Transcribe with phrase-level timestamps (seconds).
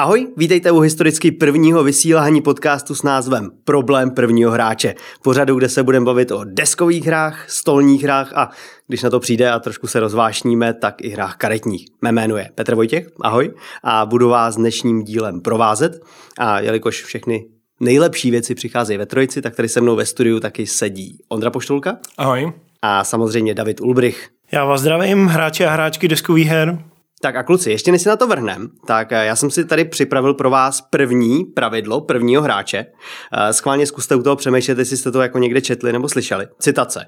[0.00, 4.94] Ahoj, vítejte u historicky prvního vysílání podcastu s názvem Problém prvního hráče.
[5.22, 8.50] Pořadu, kde se budeme bavit o deskových hrách, stolních hrách a
[8.86, 11.86] když na to přijde a trošku se rozvášníme, tak i hrách karetních.
[12.02, 16.00] Mé jméno je Petr Vojtěch, ahoj, a budu vás dnešním dílem provázet.
[16.38, 17.46] A jelikož všechny
[17.80, 21.98] nejlepší věci přicházejí ve trojici, tak tady se mnou ve studiu taky sedí Ondra Poštulka.
[22.18, 22.52] Ahoj.
[22.82, 24.28] A samozřejmě David Ulbrich.
[24.52, 26.89] Já vás zdravím, hráči a hráčky deskových her.
[27.22, 29.84] Tak a kluci, ještě než si na to vrhnem, tak eh, já jsem si tady
[29.84, 32.86] připravil pro vás první pravidlo prvního hráče.
[33.32, 36.46] Eh, schválně zkuste u toho přemýšlet, jestli jste to jako někde četli nebo slyšeli.
[36.58, 37.06] Citace.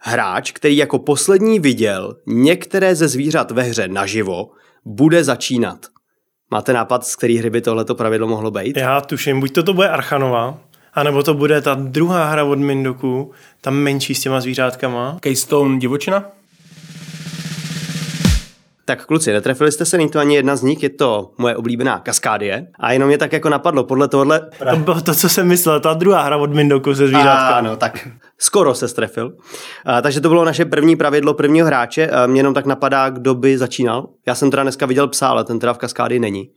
[0.00, 4.50] Hráč, který jako poslední viděl některé ze zvířat ve hře naživo,
[4.84, 5.86] bude začínat.
[6.50, 8.76] Máte nápad, z který hry by tohleto pravidlo mohlo být?
[8.76, 10.58] Já tuším, buď to, to bude Archanova,
[10.94, 15.18] anebo to bude ta druhá hra od Mindoku, tam menší s těma zvířátkama.
[15.20, 16.24] Keystone divočina?
[18.88, 21.98] Tak kluci, netrefili jste se, není to ani jedna z nich, je to moje oblíbená
[21.98, 22.66] kaskádie.
[22.80, 24.40] A jenom mě tak jako napadlo, podle tohle...
[24.70, 27.48] To bylo to, co jsem myslel, ta druhá hra od Mindoku se zvířátkama.
[27.48, 29.32] Ano, tak skoro se strefil.
[29.84, 32.08] A, takže to bylo naše první pravidlo prvního hráče.
[32.08, 34.08] A mě jenom tak napadá, kdo by začínal.
[34.26, 36.50] Já jsem teda dneska viděl psa, ale ten teda v kaskádii není.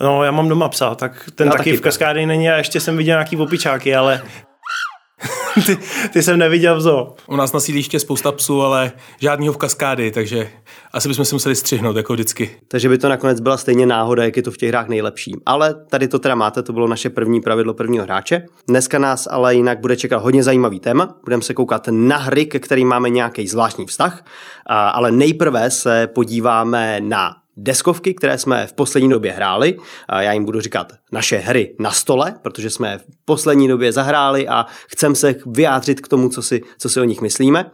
[0.00, 1.76] No, já mám doma psa, tak ten taky, taky.
[1.76, 4.22] v kaskádii není a ještě jsem viděl nějaký opičáky, ale
[5.66, 5.78] ty,
[6.12, 7.14] ty jsem neviděl v zoo.
[7.26, 10.50] U nás na sídliště je spousta psů, ale žádnýho v kaskády, takže
[10.92, 12.50] asi bychom si museli střihnout, jako vždycky.
[12.68, 15.34] Takže by to nakonec byla stejně náhoda, jak je to v těch hrách nejlepší.
[15.46, 18.46] Ale tady to teda máte, to bylo naše první pravidlo prvního hráče.
[18.68, 21.16] Dneska nás ale jinak bude čekat hodně zajímavý téma.
[21.24, 24.24] Budeme se koukat na hry, ke kterým máme nějaký zvláštní vztah,
[24.66, 29.78] a, ale nejprve se podíváme na deskovky, které jsme v poslední době hráli.
[30.18, 34.66] Já jim budu říkat naše hry na stole, protože jsme v poslední době zahráli a
[34.88, 37.70] chcem se vyjádřit k tomu, co si, co si o nich myslíme.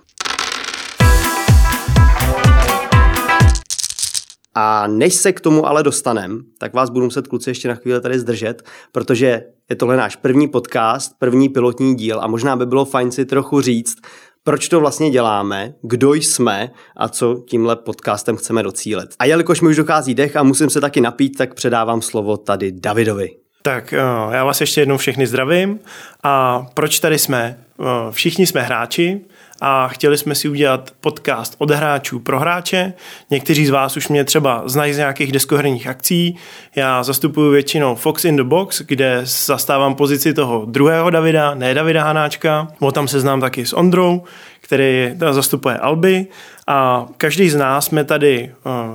[4.55, 8.01] A než se k tomu ale dostanem, tak vás budu muset kluci ještě na chvíli
[8.01, 8.63] tady zdržet,
[8.93, 13.25] protože je tohle náš první podcast, první pilotní díl a možná by bylo fajn si
[13.25, 13.97] trochu říct,
[14.45, 19.09] proč to vlastně děláme, kdo jsme a co tímhle podcastem chceme docílit.
[19.19, 22.73] A jelikož mi už dochází dech a musím se taky napít, tak předávám slovo tady
[22.73, 23.31] Davidovi.
[23.63, 23.99] Tak eh,
[24.31, 25.81] já vás ještě jednou všechny zdravím.
[26.23, 27.65] A proč tady jsme?
[27.81, 29.21] Eh, Všichni jsme hráči
[29.61, 32.93] a chtěli jsme si udělat podcast od hráčů pro hráče.
[33.31, 36.37] Někteří z vás už mě třeba znají z nějakých deskoherních akcí.
[36.77, 42.05] Já zastupuji většinou Fox in the Box, kde zastávám pozici toho druhého Davida, ne Davida
[42.05, 42.69] Hanáčka.
[42.81, 44.23] O tam se znám taky s Ondrou,
[44.61, 46.27] který zastupuje Alby
[46.71, 48.51] a každý z nás jsme tady,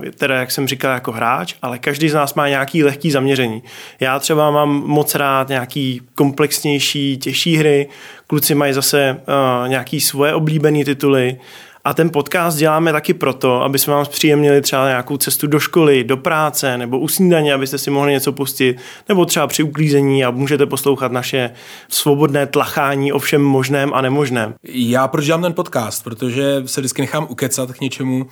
[0.06, 3.64] eh, teda jak jsem říkal, jako hráč, ale každý z nás má nějaký lehký zaměření.
[4.00, 7.88] Já třeba mám moc rád nějaký komplexnější, těžší hry,
[8.28, 11.38] kluci mají zase uh, nějaký svoje oblíbené tituly
[11.86, 16.04] a ten podcast děláme taky proto, aby jsme vám zpříjemnili třeba nějakou cestu do školy,
[16.04, 18.78] do práce nebo u snídaně, abyste si mohli něco pustit,
[19.10, 21.52] nebo třeba při uklízení a můžete poslouchat naše
[21.90, 24.54] svobodné tlachání o všem možném a nemožném.
[24.64, 26.04] Já proč dělám ten podcast?
[26.04, 28.28] Protože se vždycky nechám ukecat k něčemu,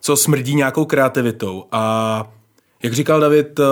[0.00, 1.64] co smrdí nějakou kreativitou.
[1.72, 2.24] A
[2.82, 3.64] jak říkal David, eh,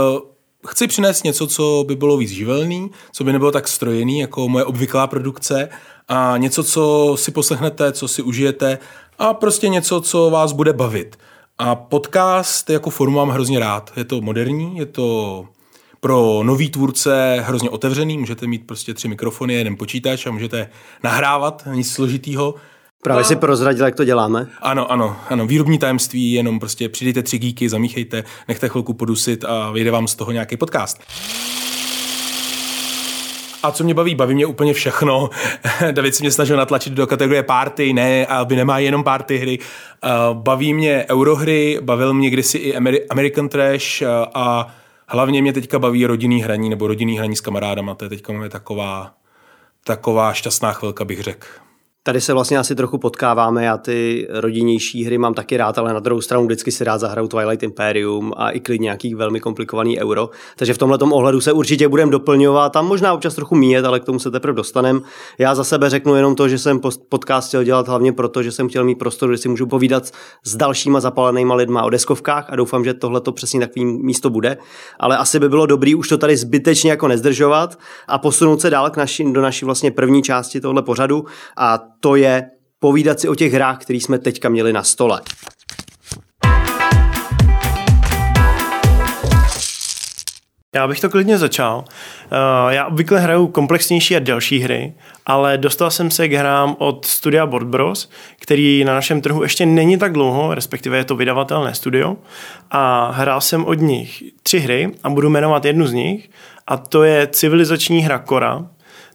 [0.69, 4.65] chci přinést něco, co by bylo víc živelný, co by nebylo tak strojený jako moje
[4.65, 5.69] obvyklá produkce
[6.09, 8.79] a něco, co si poslechnete, co si užijete
[9.23, 11.19] a prostě něco, co vás bude bavit.
[11.59, 13.93] A podcast jako formu mám hrozně rád.
[13.97, 15.47] Je to moderní, je to
[16.01, 20.69] pro nový tvůrce hrozně otevřený, můžete mít prostě tři mikrofony, jeden počítač a můžete
[21.05, 22.55] nahrávat, nic složitýho.
[23.03, 24.47] Právě si prozradil, jak to děláme.
[24.61, 29.71] Ano, ano, ano, výrobní tajemství, jenom prostě přidejte tři gíky, zamíchejte, nechte chvilku podusit a
[29.71, 31.01] vyjde vám z toho nějaký podcast.
[33.63, 34.15] A co mě baví?
[34.15, 35.31] Baví mě úplně všechno.
[35.91, 39.59] David si mě snažil natlačit do kategorie party, ne, aby nemá jenom party hry.
[39.59, 44.75] Uh, Baví mě eurohry, bavil mě kdysi i Ameri- American Trash uh, a
[45.07, 47.95] hlavně mě teďka baví rodinný hraní nebo rodinný hraní s kamarádama.
[47.95, 49.15] To je teďka moje taková,
[49.85, 51.47] taková šťastná chvilka, bych řekl.
[52.05, 56.01] Tady se vlastně asi trochu potkáváme, já ty rodinnější hry mám taky rád, ale na
[56.01, 60.31] druhou stranu vždycky si rád zahraju Twilight Imperium a i klidně nějaký velmi komplikovaný euro.
[60.57, 64.05] Takže v tomhle ohledu se určitě budeme doplňovat a možná občas trochu míjet, ale k
[64.05, 65.03] tomu se teprve dostanem.
[65.39, 68.69] Já za sebe řeknu jenom to, že jsem podcast chtěl dělat hlavně proto, že jsem
[68.69, 70.11] chtěl mít prostor, kde si můžu povídat
[70.45, 74.57] s dalšíma zapalenýma lidma o deskovkách a doufám, že tohle to přesně takový místo bude.
[75.01, 77.79] Ale asi by bylo dobrý už to tady zbytečně jako nezdržovat
[78.09, 81.25] a posunout se dál k naši, do naší vlastně první části tohle pořadu
[81.57, 85.21] a to je povídat si o těch hrách, které jsme teďka měli na stole.
[90.75, 91.85] Já bych to klidně začal.
[91.89, 94.95] Eh, já obvykle hraju komplexnější a delší hry,
[95.27, 98.11] ale dostal jsem se k hrám od studia Board Bros,
[98.41, 102.17] který na našem trhu ještě není tak dlouho, respektive je to vydavatelné studio.
[102.71, 106.31] A hrál jsem od nich tři hry a budu jmenovat jednu z nich.
[106.67, 108.67] A to je civilizační hra Kora,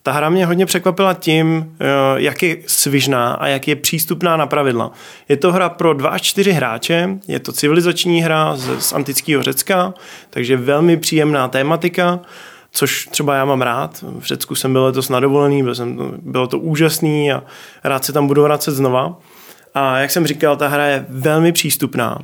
[0.08, 4.48] ta hra mě hodně překvapila tím, eh, jak je svižná a jak je přístupná na
[4.48, 4.92] pravidla.
[5.30, 9.44] Je to hra pro 2 až 4 hráče, je to civilizační hra z, z antického
[9.44, 9.94] Řecka,
[10.30, 12.20] takže velmi příjemná tématika,
[12.72, 14.04] což třeba já mám rád.
[14.20, 17.44] V Řecku jsem byl letos na dovolený, byl jsem, bylo to úžasný a
[17.84, 19.18] rád se tam budu vracet znova.
[19.74, 22.20] A jak jsem říkal, ta hra je velmi přístupná.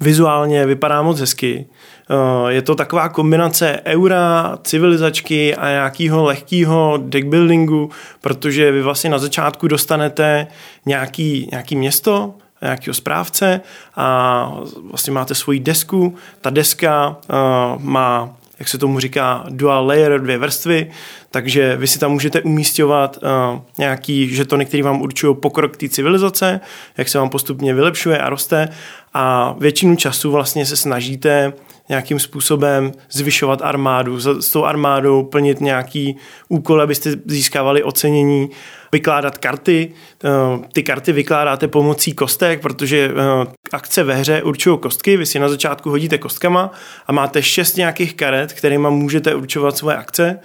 [0.00, 1.66] Vizuálně vypadá moc hezky.
[2.10, 9.18] Eh, je to taková kombinace eura, civilizačky a nějakého lehkého deckbuildingu, protože vy vlastně na
[9.18, 10.46] začátku dostanete
[10.86, 13.60] nějaký, nějaký město, nějakého správce
[13.96, 14.58] a
[14.90, 16.14] vlastně máte svoji desku.
[16.40, 20.90] Ta deska uh, má jak se tomu říká, dual layer, dvě vrstvy,
[21.30, 26.60] takže vy si tam můžete umístěvat uh, nějaký žetony, které vám určují pokrok té civilizace,
[26.96, 28.68] jak se vám postupně vylepšuje a roste
[29.14, 31.52] a většinu času vlastně se snažíte
[31.88, 36.16] nějakým způsobem zvyšovat armádu, s tou armádou plnit nějaký
[36.48, 38.50] úkol, abyste získávali ocenění,
[38.92, 39.92] vykládat karty.
[40.24, 40.28] Eh,
[40.72, 45.48] ty karty vykládáte pomocí kostek, protože eh, akce ve hře určují kostky, vy si na
[45.48, 46.70] začátku hodíte kostkama
[47.06, 50.40] a máte šest nějakých karet, kterými můžete určovat svoje akce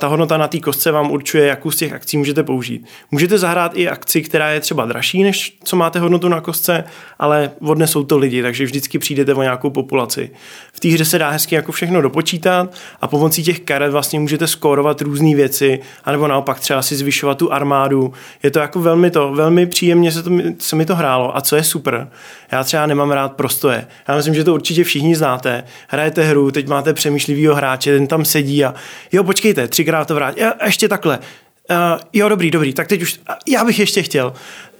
[0.00, 2.86] ta hodnota na té kostce vám určuje, jakou z těch akcí můžete použít.
[3.10, 6.84] Můžete zahrát i akci, která je třeba dražší, než co máte hodnotu na kostce,
[7.18, 10.30] ale vodne jsou to lidi, takže vždycky přijdete o nějakou populaci.
[10.72, 14.46] V té hře se dá hezky jako všechno dopočítat a pomocí těch karet vlastně můžete
[14.46, 18.12] skórovat různé věci, anebo naopak třeba si zvyšovat tu armádu.
[18.42, 21.36] Je to jako velmi to, velmi příjemně se, to, se mi to hrálo.
[21.36, 22.08] A co je super,
[22.52, 23.86] já třeba nemám rád prostoje.
[24.08, 25.64] Já myslím, že to určitě všichni znáte.
[25.88, 28.74] Hrajete hru, teď máte přemýšlivýho hráče, ten tam sedí a
[29.12, 30.34] jo, počkejte, třikrát to vrát.
[30.58, 31.18] A ještě takhle.
[31.18, 34.32] Uh, jo, dobrý, dobrý, tak teď už, já bych ještě chtěl.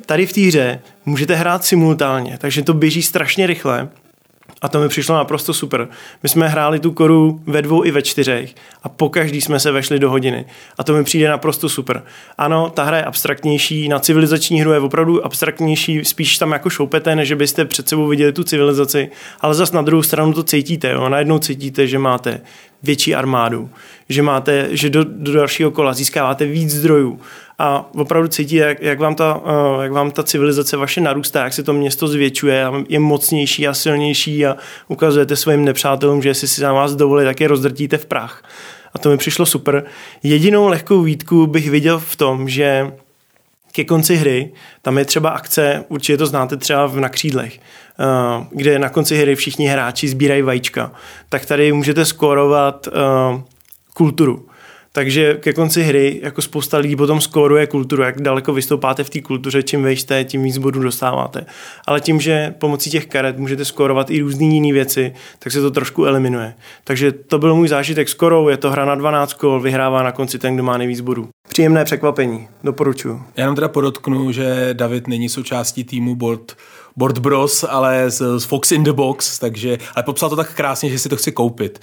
[0.07, 3.89] Tady v té hře můžete hrát simultánně, takže to běží strašně rychle
[4.63, 5.89] a to mi přišlo naprosto super.
[6.23, 9.71] My jsme hráli tu koru ve dvou i ve čtyřech a po každý jsme se
[9.71, 10.45] vešli do hodiny.
[10.79, 12.03] A to mi přijde naprosto super.
[12.39, 17.17] Ano, ta hra je abstraktnější, na civilizační hru je opravdu abstraktnější, spíš tam jako šoupete,
[17.17, 19.11] než byste před sebou viděli tu civilizaci,
[19.41, 20.91] ale zas na druhou stranu to cítíte.
[20.91, 21.09] Jo?
[21.09, 22.41] Najednou cítíte, že máte
[22.83, 23.71] větší armádu,
[24.09, 27.21] že máte, že do, do dalšího kola získáváte víc zdrojů
[27.59, 31.53] a opravdu cítí, jak, jak, vám ta, uh, jak vám ta civilizace vaše narůstá, jak
[31.53, 34.57] se to město zvětšuje a je mocnější a silnější a
[34.89, 38.43] ukazujete svým nepřátelům, že jestli si za vás dovolí, tak je rozdrtíte v prach.
[38.95, 39.85] A to mi přišlo super.
[40.23, 42.93] Jedinou lehkou výtku bych viděl v tom, že
[43.73, 47.61] ke konci hry, tam je třeba akce, určitě to znáte třeba v nakřídlech,
[48.39, 50.93] uh, kde na konci hry všichni hráči sbírají vajíčka,
[51.29, 53.41] tak tady můžete skórovat uh,
[53.95, 54.49] kulturu.
[54.99, 59.21] Takže ke konci hry jako spousta lidí potom skóruje kulturu, jak daleko vystoupáte v té
[59.21, 61.47] kultuře, čím vejste, tím víc bodů dostáváte.
[61.87, 65.71] Ale tím, že pomocí těch karet můžete skórovat i různé jiné věci, tak se to
[65.71, 66.55] trošku eliminuje.
[66.85, 70.13] Takže to byl můj zážitek s korou, je to hra na 12 kol, vyhrává na
[70.13, 71.29] konci ten, kdo má nejvíc bodů.
[71.49, 73.23] Příjemné překvapení, doporučuji.
[73.37, 76.57] Já jenom teda podotknu, že David není součástí týmu Board,
[76.97, 80.91] Board Bros, ale z, z Fox in the Box, takže, ale popsal to tak krásně,
[80.91, 81.81] že si to chci koupit.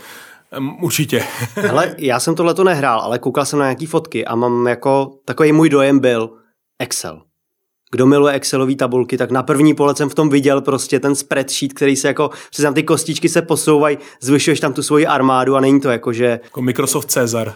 [0.57, 1.23] Um, určitě.
[1.69, 5.11] Ale já jsem tohle to nehrál, ale koukal jsem na nějaký fotky a mám jako,
[5.25, 6.29] takový můj dojem byl
[6.79, 7.21] Excel.
[7.91, 11.73] Kdo miluje Excelové tabulky, tak na první pohled jsem v tom viděl prostě ten spreadsheet,
[11.73, 12.29] který se jako,
[12.61, 16.39] tam ty kostičky se posouvají, zvyšuješ tam tu svoji armádu a není to jako, že...
[16.43, 17.53] Jako Microsoft Cezar.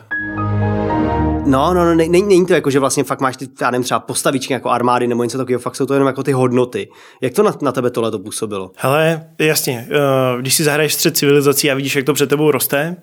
[1.50, 4.00] No, no, no, není, není to jako, že vlastně fakt máš ty, já nevím, třeba
[4.00, 6.89] postavičky jako armády nebo něco takového, fakt jsou to jenom jako ty hodnoty.
[7.22, 8.72] Jak to na, na tebe tohle to působilo?
[8.75, 12.96] Hele, jasně, uh, když si zahraješ střed civilizací a vidíš, jak to před tebou roste,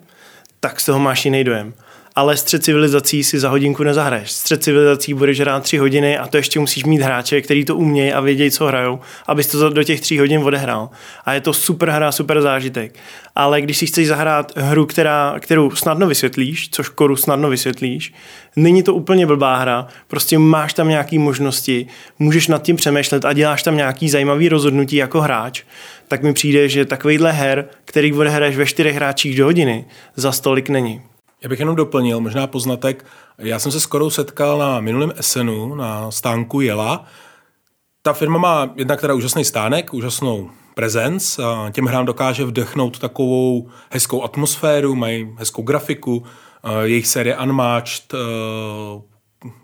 [0.59, 1.73] tak z toho máš jiný dojem
[2.17, 4.31] ale střed civilizací si za hodinku nezahraješ.
[4.31, 8.13] Střed civilizací budeš hrát tři hodiny a to ještě musíš mít hráče, který to umějí
[8.13, 10.89] a vědějí, co hrajou, abys to do těch tří hodin odehrál.
[11.25, 12.95] A je to super hra, super zážitek.
[13.35, 18.13] Ale když si chceš zahrát hru, která, kterou snadno vysvětlíš, což koru snadno vysvětlíš,
[18.55, 21.87] není to úplně blbá hra, prostě máš tam nějaké možnosti,
[22.19, 25.63] můžeš nad tím přemýšlet a děláš tam nějaký zajímavý rozhodnutí jako hráč,
[26.07, 30.69] tak mi přijde, že takovýhle her, který odehraješ ve čtyřech hráčích do hodiny, za stolik
[30.69, 31.01] není.
[31.41, 33.05] Já bych jenom doplnil, možná poznatek.
[33.37, 37.05] Já jsem se skoro setkal na minulém SNu, na stánku Jela.
[38.01, 43.69] Ta firma má jednak teda úžasný stánek, úžasnou prezenc a těm hrám dokáže vdechnout takovou
[43.89, 46.23] hezkou atmosféru, mají hezkou grafiku,
[46.83, 48.13] jejich série Unmatched,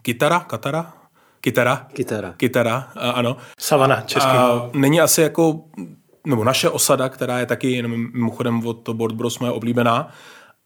[0.01, 0.93] Kitara, Katara,
[1.41, 1.87] Kitara.
[1.93, 2.33] Kitara.
[2.37, 3.37] Kitara, ano.
[3.59, 4.29] Savana, český.
[4.29, 5.61] A není asi jako,
[6.27, 10.11] nebo naše osada, která je taky jenom mimochodem od Board Bros moje oblíbená,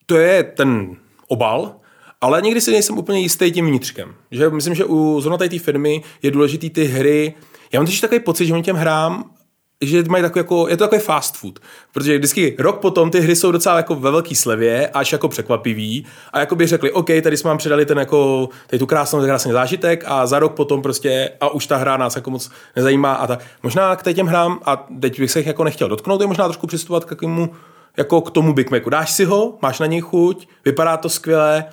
[0.10, 0.96] to je ten
[1.28, 1.76] obal,
[2.22, 4.16] ale někdy si nejsem úplně jistý tím vnitřkem.
[4.32, 7.34] Že myslím, že u zrovna té firmy je důležitý ty hry.
[7.72, 9.38] Já mám totiž takový pocit, že oni těm hrám
[9.82, 11.60] že mají takový jako, je to takový fast food,
[11.94, 16.06] protože vždycky rok potom ty hry jsou docela jako ve velký slevě, až jako překvapivý
[16.34, 19.52] a jako by řekli, OK, tady jsme vám předali ten jako, tady tu krásnou, krásný
[19.52, 23.28] zážitek a za rok potom prostě a už ta hra nás jako moc nezajímá a
[23.28, 23.46] tak.
[23.64, 26.68] Možná k těm hrám a teď bych se jich jako nechtěl dotknout, je možná trošku
[26.68, 27.50] přistupovat k jakému,
[27.98, 28.90] jako k tomu Big Macu.
[28.90, 31.66] Dáš si ho, máš na něj chuť, vypadá to skvěle,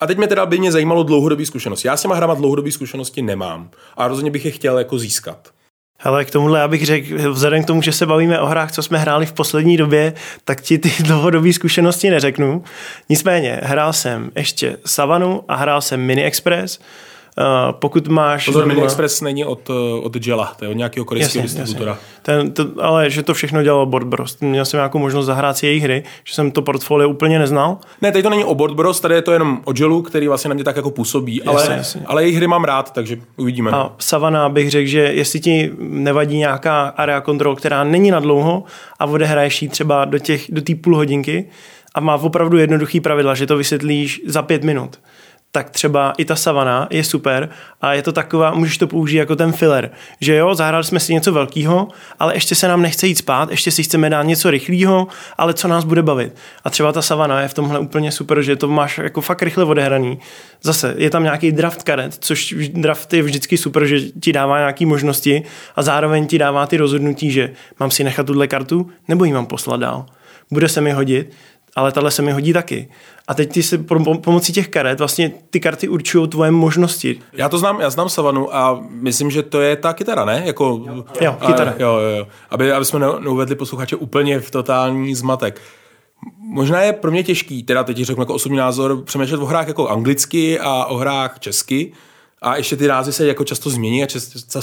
[0.00, 1.88] a teď mě teda by mě zajímalo dlouhodobý zkušenosti.
[1.88, 5.48] Já s těma hrama dlouhodobý zkušenosti nemám a rozhodně bych je chtěl jako získat.
[6.00, 8.82] Ale k tomuhle já bych řekl, vzhledem k tomu, že se bavíme o hrách, co
[8.82, 10.12] jsme hráli v poslední době,
[10.44, 12.64] tak ti ty dlouhodobé zkušenosti neřeknu.
[13.08, 16.80] Nicméně, hrál jsem ještě Savanu a hrál jsem Mini Express,
[17.72, 18.44] pokud máš...
[18.44, 21.98] Pozor, Mini Express není od, eh, od Jela, to je od nějakého korejského distributora.
[22.22, 24.40] Ten, to, ale že to všechno dělalo Board Bros.
[24.40, 27.78] Měl jsem nějakou možnost zahrát si jejich hry, že jsem to portfolio úplně neznal.
[28.02, 30.48] Ne, tady to není o Board Bros, tady je to jenom o Jelu, který vlastně
[30.48, 32.02] na mě tak jako působí, jasně, ale, jasně.
[32.06, 33.70] ale jejich hry mám rád, takže uvidíme.
[33.70, 38.64] A Savana bych řekl, že jestli ti nevadí nějaká area control, která není na dlouho
[38.98, 41.48] a odehraješ ji třeba do té do půl hodinky
[41.94, 44.98] a má opravdu jednoduchý pravidla, že to vysvětlíš za pět minut
[45.54, 47.48] tak třeba i ta savana je super
[47.80, 51.14] a je to taková, můžeš to použít jako ten filler, že jo, zahrali jsme si
[51.14, 55.06] něco velkého, ale ještě se nám nechce jít spát, ještě si chceme dát něco rychlého,
[55.38, 56.36] ale co nás bude bavit.
[56.64, 59.64] A třeba ta savana je v tomhle úplně super, že to máš jako fakt rychle
[59.64, 60.18] odehraný.
[60.62, 64.86] Zase je tam nějaký draft karet, což draft je vždycky super, že ti dává nějaké
[64.86, 65.42] možnosti
[65.76, 69.46] a zároveň ti dává ty rozhodnutí, že mám si nechat tuhle kartu nebo ji mám
[69.46, 70.06] poslat dál.
[70.50, 71.32] Bude se mi hodit,
[71.76, 72.88] ale tahle se mi hodí taky.
[73.28, 73.78] A teď ty se
[74.22, 77.20] pomocí těch karet vlastně ty karty určují tvoje možnosti.
[77.32, 80.42] Já to znám, já znám Savanu a myslím, že to je ta kytara, ne?
[80.44, 81.70] Jako, jo, jo kytara.
[81.70, 82.26] A, jo, jo, jo.
[82.50, 85.60] Aby, aby jsme neuvedli posluchače úplně v totální zmatek.
[86.38, 89.88] Možná je pro mě těžký, teda teď řeknu jako osobní názor, přemýšlet o hrách jako
[89.88, 91.92] anglicky a o hrách česky.
[92.42, 94.60] A ještě ty rázy se jako často změní a často,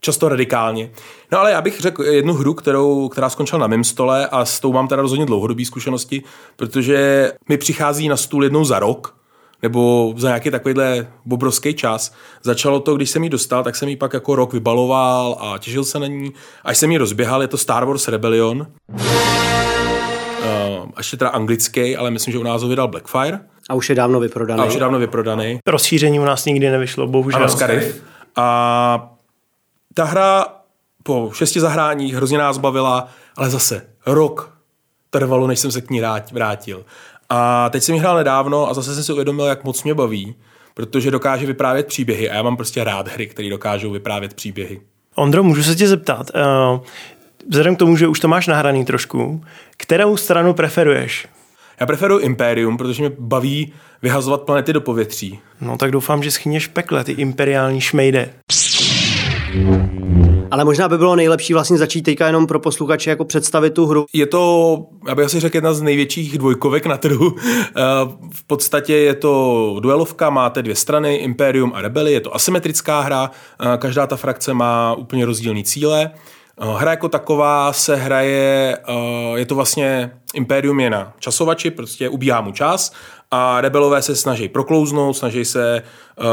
[0.00, 0.90] často radikálně.
[1.32, 4.60] No ale já bych řekl jednu hru, kterou, která skončila na mém stole a s
[4.60, 6.22] tou mám teda rozhodně dlouhodobé zkušenosti,
[6.56, 9.16] protože mi přichází na stůl jednou za rok,
[9.62, 12.14] nebo za nějaký takovýhle obrovský čas.
[12.42, 15.84] Začalo to, když jsem ji dostal, tak jsem ji pak jako rok vybaloval a těšil
[15.84, 16.32] se na ní.
[16.64, 18.66] Až jsem ji rozběhal, je to Star Wars Rebellion.
[18.88, 18.96] Uh,
[20.98, 23.40] ještě teda anglický, ale myslím, že u nás ho vydal Blackfire.
[23.70, 24.62] A už je dávno vyprodaný.
[24.62, 25.58] A už je dávno vyprodaný.
[25.66, 27.42] Rozšíření u nás nikdy nevyšlo, bohužel.
[27.42, 27.80] Ano,
[28.36, 29.12] A
[30.00, 30.44] ta hra
[31.02, 34.58] po šesti zahráních hrozně nás bavila, ale zase rok
[35.10, 36.02] trvalo, než jsem se k ní
[36.32, 36.84] vrátil.
[37.28, 40.34] A teď jsem ji hrál nedávno a zase jsem si uvědomil, jak moc mě baví,
[40.74, 44.80] protože dokáže vyprávět příběhy a já mám prostě rád hry, které dokážou vyprávět příběhy.
[45.14, 46.80] Ondro, můžu se tě zeptat, uh,
[47.48, 49.44] vzhledem k tomu, že už to máš nahraný trošku,
[49.76, 51.28] kterou stranu preferuješ?
[51.80, 55.38] Já preferuji Imperium, protože mě baví vyhazovat planety do povětří.
[55.60, 58.30] No tak doufám, že schyněš pekle, ty imperiální šmejde.
[60.50, 64.06] Ale možná by bylo nejlepší vlastně začít teďka jenom pro posluchače jako představit tu hru.
[64.12, 64.76] Je to,
[65.08, 67.36] já bych asi řekl, jedna z největších dvojkovek na trhu.
[67.76, 67.82] Eh,
[68.34, 73.30] v podstatě je to duelovka, máte dvě strany, Imperium a Rebeli, je to asymetrická hra,
[73.60, 76.10] eh, každá ta frakce má úplně rozdílný cíle.
[76.60, 78.78] Eh, hra jako taková se hraje,
[79.34, 82.92] je to vlastně Imperium je na časovači, prostě ubíhá mu čas
[83.30, 85.82] a rebelové se snaží proklouznout, snaží se
[86.18, 86.24] uh,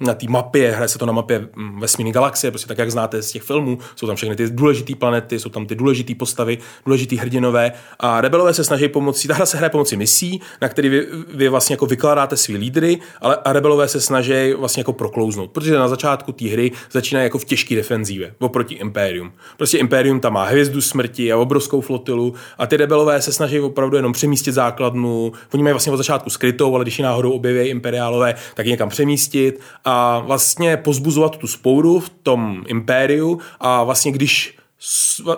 [0.00, 3.22] na té mapě, hraje se to na mapě mm, vesmírné galaxie, prostě tak, jak znáte
[3.22, 7.16] z těch filmů, jsou tam všechny ty důležité planety, jsou tam ty důležité postavy, důležitý
[7.16, 7.72] hrdinové.
[8.00, 11.48] A rebelové se snaží pomocí, ta hra se hraje pomocí misí, na který vy, vy
[11.48, 15.88] vlastně jako vykládáte svý lídry, ale a rebelové se snaží vlastně jako proklouznout, protože na
[15.88, 19.32] začátku té hry začíná jako v těžké defenzívě oproti Imperium.
[19.56, 23.96] Prostě Imperium tam má hvězdu smrti a obrovskou flotilu a ty rebelové se snaží opravdu
[23.96, 28.34] jenom přemístit základnu, oni mají vlastně od začátku skrytou, ale když ji náhodou objeví imperiálové,
[28.54, 34.56] tak ji někam přemístit a vlastně pozbuzovat tu spouru v tom impériu a vlastně když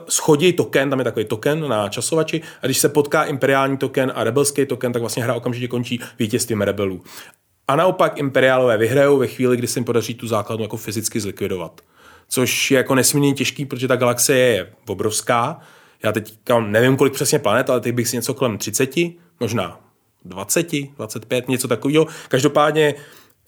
[0.08, 4.24] schodí token, tam je takový token na časovači a když se potká imperiální token a
[4.24, 7.02] rebelský token, tak vlastně hra okamžitě končí vítězstvím rebelů.
[7.68, 11.80] A naopak imperiálové vyhrajou ve chvíli, kdy se jim podaří tu základnu jako fyzicky zlikvidovat.
[12.28, 15.60] Což je jako nesmírně těžký, protože ta galaxie je obrovská.
[16.02, 18.90] Já teď nevím, kolik přesně planet, ale teď bych si něco kolem 30,
[19.40, 19.83] možná
[20.24, 20.66] 20,
[20.96, 22.06] 25, něco takového.
[22.28, 22.94] Každopádně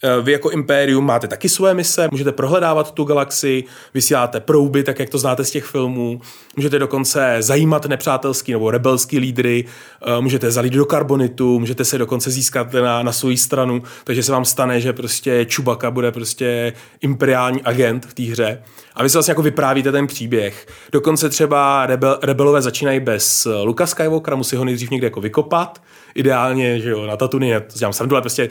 [0.03, 4.99] eh, vy jako Impérium máte taky své mise, můžete prohledávat tu galaxii, vysíláte prouby, tak
[4.99, 6.21] jak to znáte z těch filmů,
[6.55, 9.65] můžete dokonce zajímat nepřátelský nebo rebelský lídry,
[10.01, 14.31] eh, můžete zalít do karbonitu, můžete se dokonce získat na, na svou stranu, takže se
[14.31, 18.63] vám stane, že prostě Čubaka bude prostě imperiální agent v té hře.
[18.95, 20.67] A vy si vlastně jako vyprávíte ten příběh.
[20.91, 25.81] Dokonce třeba rebel, rebelové začínají bez Luka Skywalkera, musí ho nejdřív někde jako vykopat,
[26.17, 28.49] ideálně, že jo, na já to dělám srandu, ale prostě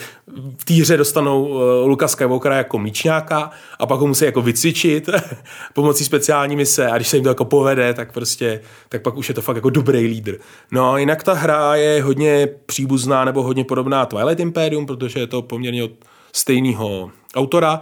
[0.59, 5.09] v té hře dostanou uh, Luka Skywalkera jako míčňáka a pak ho musí jako vycvičit
[5.75, 9.29] pomocí speciální mise a když se jim to jako povede, tak prostě, tak pak už
[9.29, 10.39] je to fakt jako dobrý lídr.
[10.71, 15.27] No a jinak ta hra je hodně příbuzná nebo hodně podobná Twilight Imperium, protože je
[15.27, 15.91] to poměrně od
[16.33, 17.81] stejného autora,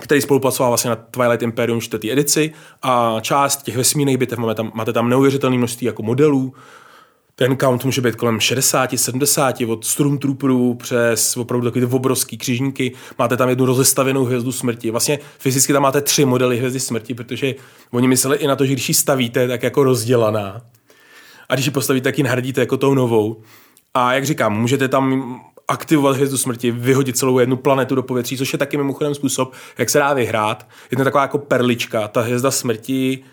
[0.00, 2.12] který spolupracoval vlastně na Twilight Imperium 4.
[2.12, 2.52] edici
[2.82, 6.54] a část těch vesmírných bitev máte tam, máte tam neuvěřitelné množství jako modelů,
[7.36, 12.92] ten count může být kolem 60, 70, od Stormtrooperů přes opravdu takové obrovský křižníky.
[13.18, 14.90] Máte tam jednu rozestavěnou hvězdu smrti.
[14.90, 17.54] Vlastně fyzicky tam máte tři modely hvězdy smrti, protože
[17.90, 20.60] oni mysleli i na to, že když ji stavíte, tak jako rozdělaná.
[21.48, 23.42] A když ji postavíte, tak ji nahradíte jako tou novou.
[23.94, 28.52] A jak říkám, můžete tam aktivovat hvězdu smrti, vyhodit celou jednu planetu do povětří, což
[28.52, 30.68] je taky mimochodem způsob, jak se dá vyhrát.
[30.90, 32.08] Je to taková jako perlička.
[32.08, 33.24] Ta hvězda smrti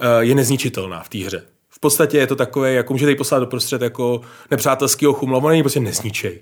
[0.00, 1.42] uh, je nezničitelná v té hře.
[1.80, 4.20] V podstatě je to takové, jako můžete ji poslat do prostřed jako
[4.50, 6.40] nepřátelského chumla, ona není prostě nezničej.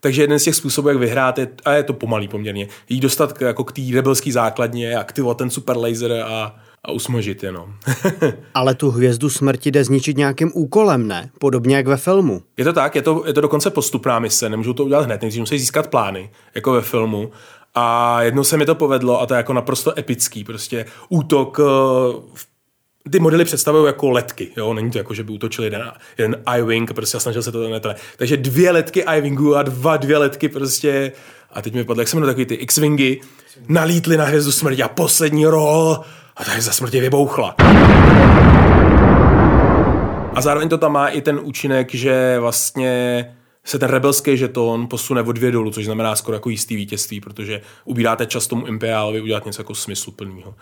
[0.00, 3.32] Takže jeden z těch způsobů, jak vyhrát, je, a je to pomalý poměrně, jí dostat
[3.32, 7.74] k, jako k té rebelské základně, aktivovat ten super laser a, a usmažit jenom.
[8.54, 11.30] Ale tu hvězdu smrti jde zničit nějakým úkolem, ne?
[11.38, 12.42] Podobně jak ve filmu.
[12.56, 15.40] Je to tak, je to, je to dokonce postupná mise, nemůžu to udělat hned, nejdřív
[15.40, 17.30] musí získat plány, jako ve filmu.
[17.74, 21.58] A jednou se mi to povedlo a to je jako naprosto epický, prostě útok
[22.34, 22.49] v
[23.10, 26.92] ty modely představují jako letky, jo, není to jako, že by útočil jeden, jeden I-Wing,
[26.92, 27.94] prostě a snažil se to netle.
[28.16, 31.12] Takže dvě letky I-Wingu a dva dvě letky prostě,
[31.52, 33.20] a teď mi padlo, jak se jmenuje takový ty X-Wingy,
[33.68, 36.00] nalítly na hvězdu smrti a poslední roll
[36.36, 37.54] a ta hvězda smrti vybouchla.
[40.34, 43.24] A zároveň to tam má i ten účinek, že vlastně
[43.64, 47.60] se ten rebelský žeton posune o dvě dolů, což znamená skoro jako jistý vítězství, protože
[47.84, 50.54] ubíráte čas tomu Imperialovi udělat něco jako smysluplného.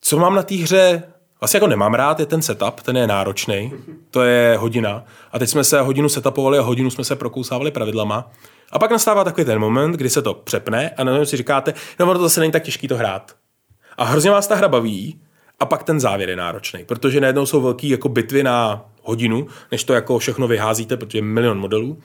[0.00, 1.02] Co mám na té hře
[1.40, 3.72] vlastně jako nemám rád, je ten setup, ten je náročný,
[4.10, 5.04] to je hodina.
[5.32, 8.30] A teď jsme se hodinu setupovali a hodinu jsme se prokousávali pravidlama.
[8.72, 12.06] A pak nastává takový ten moment, kdy se to přepne a najednou si říkáte, no
[12.06, 13.32] ono to zase není tak těžký to hrát.
[13.96, 15.20] A hrozně vás ta hra baví
[15.60, 19.84] a pak ten závěr je náročný, protože najednou jsou velký jako bitvy na hodinu, než
[19.84, 21.98] to jako všechno vyházíte, protože je milion modelů.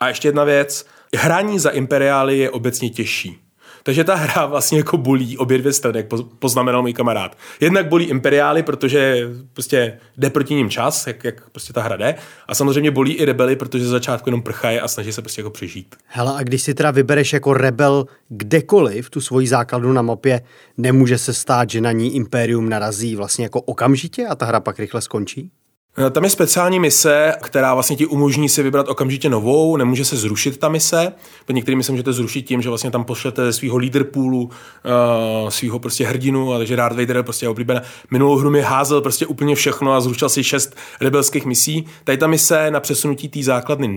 [0.00, 3.45] A ještě jedna věc, hraní za imperiály je obecně těžší.
[3.86, 6.06] Takže ta hra vlastně jako bolí obě dvě strany, jak
[6.38, 7.36] poznamenal můj kamarád.
[7.60, 12.14] Jednak bolí Imperiály, protože prostě jde proti ním čas, jak, jak prostě ta hra jde.
[12.48, 15.50] A samozřejmě bolí i rebely, protože za začátku jenom prchají a snaží se prostě jako
[15.50, 15.96] přežít.
[16.06, 20.40] Hele, a když si teda vybereš jako rebel kdekoliv tu svoji základnu na mapě,
[20.76, 24.78] nemůže se stát, že na ní Imperium narazí vlastně jako okamžitě a ta hra pak
[24.78, 25.50] rychle skončí?
[25.98, 30.16] Eh, tam je speciální mise, která vlastně ti umožní si vybrat okamžitě novou, nemůže se
[30.16, 31.12] zrušit ta mise.
[31.46, 36.06] Po některým mise můžete zrušit tím, že vlastně tam pošlete svého leaderpoolu, uh, svého prostě
[36.06, 37.82] hrdinu, a takže Darth Vader prostě je oblíbená.
[38.10, 41.86] Minulou hru mi házel prostě úplně všechno a zrušil si šest rebelských misí.
[42.04, 43.88] Tady ta mise na přesunutí té základny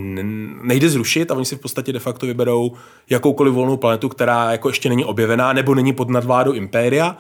[0.64, 2.72] nejde zrušit a oni si v podstatě de facto vyberou
[3.10, 7.18] jakoukoliv volnou planetu, která jako ještě není objevená nebo není pod nadvládou Impéria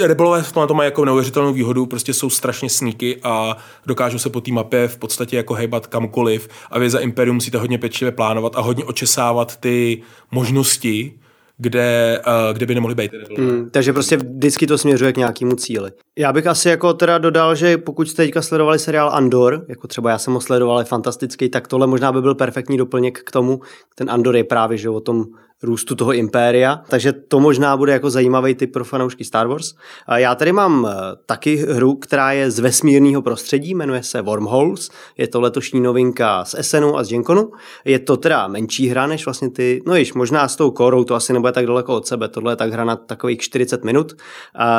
[0.00, 3.56] Rebelové v tomhle to mají jako neuvěřitelnou výhodu, prostě jsou strašně sníky a
[3.86, 7.58] dokážou se po té mapě v podstatě jako hejbat kamkoliv a vy za Imperium musíte
[7.58, 11.18] hodně pečlivě plánovat a hodně očesávat ty možnosti,
[11.58, 13.12] kde, uh, kde by nemohly být.
[13.38, 15.90] Hmm, takže prostě vždycky to směřuje k nějakému cíli.
[16.18, 20.10] Já bych asi jako teda dodal, že pokud jste teďka sledovali seriál Andor, jako třeba
[20.10, 23.60] já jsem ho sledoval, je fantastický, tak tohle možná by byl perfektní doplněk k tomu.
[23.94, 25.24] Ten Andor je právě že o tom
[25.62, 29.74] růstu toho impéria, takže to možná bude jako zajímavý typ pro fanoušky Star Wars.
[30.14, 30.94] Já tady mám eh,
[31.26, 36.54] taky hru, která je z vesmírného prostředí, jmenuje se Wormholes, je to letošní novinka z
[36.54, 37.50] Essenu a z Genkonu.
[37.84, 41.14] Je to teda menší hra než vlastně ty, no již možná s tou korou to
[41.14, 44.12] asi nebude tak daleko od sebe, tohle je tak hra na takových 40 minut,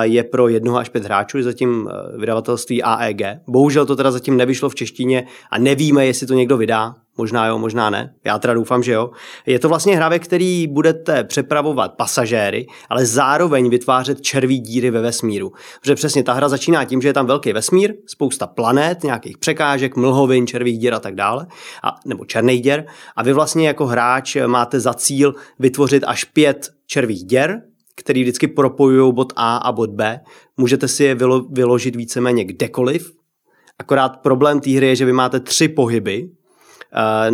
[0.02, 3.22] je pro jednoho až pět hráčů, je zatím eh, vydavatelství AEG.
[3.48, 7.58] Bohužel to teda zatím nevyšlo v češtině a nevíme, jestli to někdo vydá, Možná jo,
[7.58, 8.14] možná ne.
[8.26, 9.10] Já teda doufám, že jo.
[9.46, 15.02] Je to vlastně hra, ve který budete přepravovat pasažéry, ale zároveň vytvářet červí díry ve
[15.02, 15.52] vesmíru.
[15.82, 19.96] Protože přesně ta hra začíná tím, že je tam velký vesmír, spousta planet, nějakých překážek,
[19.96, 21.48] mlhovin, červých dír a tak dále,
[21.84, 22.86] a, nebo černých děr.
[23.16, 27.62] A vy vlastně jako hráč máte za cíl vytvořit až pět červých děr,
[27.96, 30.20] který vždycky propojují bod A a bod B.
[30.58, 33.12] Můžete si je vylo- vyložit víceméně kdekoliv.
[33.80, 36.30] Akorát problém té hry je, že vy máte tři pohyby,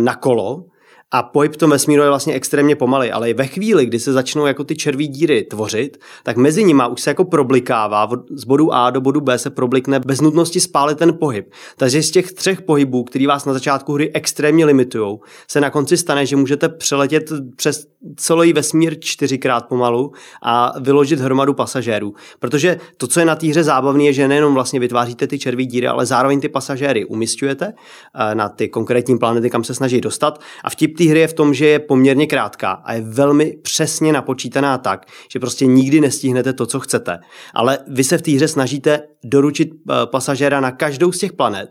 [0.06, 0.68] na kolo
[1.10, 4.46] a pohyb v tom vesmíru je vlastně extrémně pomalý, ale ve chvíli, kdy se začnou
[4.46, 8.90] jako ty červí díry tvořit, tak mezi nimi už se jako problikává, z bodu A
[8.90, 11.52] do bodu B se problikne bez nutnosti spálit ten pohyb.
[11.76, 15.18] Takže z těch třech pohybů, který vás na začátku hry extrémně limitují,
[15.50, 21.54] se na konci stane, že můžete přeletět přes celý vesmír čtyřikrát pomalu a vyložit hromadu
[21.54, 22.14] pasažérů.
[22.38, 25.66] Protože to, co je na té hře zábavné, je, že nejenom vlastně vytváříte ty červí
[25.66, 27.72] díry, ale zároveň ty pasažéry umistujete
[28.14, 30.40] eh, na ty konkrétní planety, kam se snaží dostat.
[30.64, 34.12] A vtip té hry je v tom, že je poměrně krátká a je velmi přesně
[34.12, 37.18] napočítaná tak, že prostě nikdy nestihnete to, co chcete.
[37.54, 41.68] Ale vy se v té hře snažíte doručit eh, pasažéra na každou z těch planet,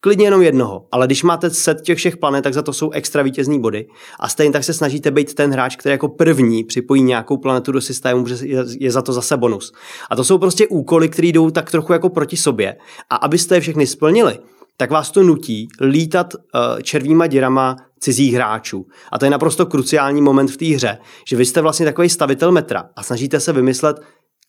[0.00, 3.22] Klidně jenom jednoho, ale když máte set těch všech planet, tak za to jsou extra
[3.22, 3.86] vítězní body.
[4.20, 7.80] A stejně tak se snažíte být ten hráč, který jako první připojí nějakou planetu do
[7.80, 8.46] systému, protože
[8.80, 9.72] je za to zase bonus.
[10.10, 12.76] A to jsou prostě úkoly, které jdou tak trochu jako proti sobě.
[13.10, 14.38] A abyste je všechny splnili,
[14.76, 16.40] tak vás to nutí lítat uh,
[16.82, 18.86] červíma děrama cizích hráčů.
[19.12, 22.52] A to je naprosto kruciální moment v té hře, že vy jste vlastně takový stavitel
[22.52, 24.00] metra a snažíte se vymyslet,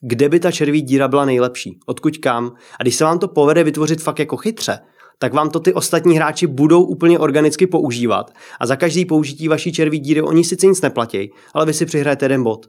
[0.01, 2.51] kde by ta červí díra byla nejlepší, odkud kam.
[2.79, 4.79] A když se vám to povede vytvořit fakt jako chytře,
[5.19, 8.31] tak vám to ty ostatní hráči budou úplně organicky používat.
[8.59, 12.25] A za každý použití vaší červí díry oni sice nic neplatí, ale vy si přihrajete
[12.25, 12.65] jeden bod.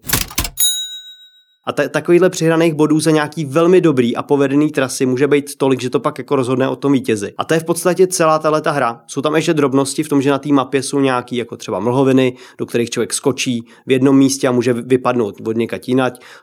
[1.71, 5.81] A t- takovýhle přihraných bodů za nějaký velmi dobrý a povedený trasy může být tolik,
[5.81, 7.33] že to pak jako rozhodne o tom vítězi.
[7.39, 9.01] A to je v podstatě celá tato hra.
[9.07, 12.37] Jsou tam ještě drobnosti v tom, že na té mapě jsou nějaký jako třeba mlhoviny,
[12.59, 15.91] do kterých člověk skočí v jednom místě a může vypadnout od někať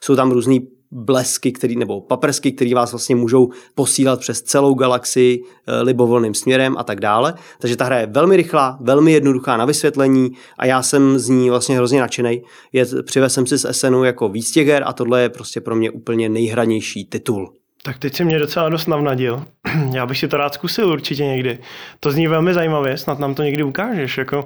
[0.02, 5.44] Jsou tam různý blesky, který, nebo paprsky, které vás vlastně můžou posílat přes celou galaxii
[5.68, 7.34] e, libovolným směrem a tak dále.
[7.60, 11.50] Takže ta hra je velmi rychlá, velmi jednoduchá na vysvětlení a já jsem z ní
[11.50, 12.42] vlastně hrozně nadšený.
[12.74, 16.30] Je, přivez jsem si z SNu jako výstěger a tohle je prostě pro mě úplně
[16.30, 17.54] nejhranější titul.
[17.84, 19.44] Tak teď si mě docela dost navnadil.
[19.94, 21.60] Já bych si to rád zkusil určitě někdy.
[22.00, 24.18] To zní velmi zajímavě, snad nám to někdy ukážeš.
[24.18, 24.46] Jako,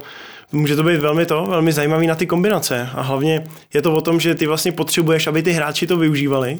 [0.52, 2.90] může to být velmi to, velmi zajímavý na ty kombinace.
[2.94, 6.60] A hlavně je to o tom, že ty vlastně potřebuješ, aby ty hráči to využívali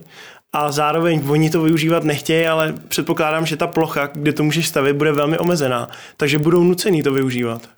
[0.54, 4.96] a zároveň oni to využívat nechtějí, ale předpokládám, že ta plocha, kde to můžeš stavit,
[4.96, 5.90] bude velmi omezená.
[6.18, 7.70] Takže budou nucený to využívat.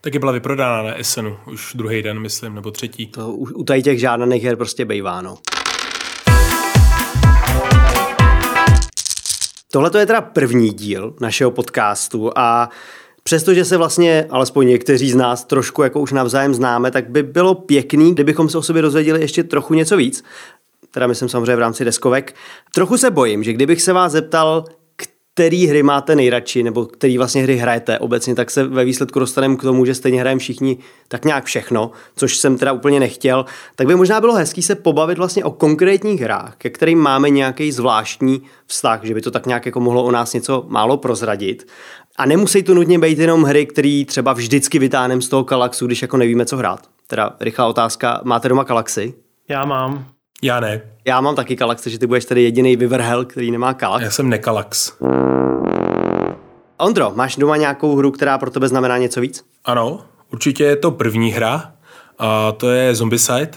[0.00, 3.06] Taky byla vyprodána na SNu, už druhý den, myslím, nebo třetí.
[3.06, 5.38] To u, u tady těch žádných her prostě bejvá, no.
[9.72, 12.70] Tohle je teda první díl našeho podcastu a
[13.28, 17.54] Přestože se vlastně, alespoň někteří z nás, trošku jako už navzájem známe, tak by bylo
[17.54, 20.24] pěkný, kdybychom se o sobě dozvěděli ještě trochu něco víc.
[20.90, 22.34] Teda myslím samozřejmě v rámci deskovek.
[22.74, 24.64] Trochu se bojím, že kdybych se vás zeptal,
[25.38, 29.56] který hry máte nejradši, nebo který vlastně hry hrajete obecně, tak se ve výsledku dostaneme
[29.56, 33.44] k tomu, že stejně hrajeme všichni tak nějak všechno, což jsem teda úplně nechtěl,
[33.76, 37.72] tak by možná bylo hezký se pobavit vlastně o konkrétních hrách, ke kterým máme nějaký
[37.72, 41.66] zvláštní vztah, že by to tak nějak jako mohlo o nás něco málo prozradit.
[42.20, 46.02] A nemusí to nutně být jenom hry, které třeba vždycky vytáhneme z toho Kalaxu, když
[46.02, 46.80] jako nevíme, co hrát.
[47.06, 49.14] Teda rychlá otázka, máte doma Kalaxy?
[49.48, 50.06] Já mám.
[50.42, 50.82] Já ne.
[51.04, 54.04] Já mám taky Kalax, takže ty budeš tady jediný vyvrhel, který nemá Kalax.
[54.04, 54.92] Já jsem nekalax.
[56.78, 59.44] Ondro, máš doma nějakou hru, která pro tebe znamená něco víc?
[59.64, 60.00] Ano,
[60.32, 61.72] určitě je to první hra
[62.18, 63.50] a to je Zombicide,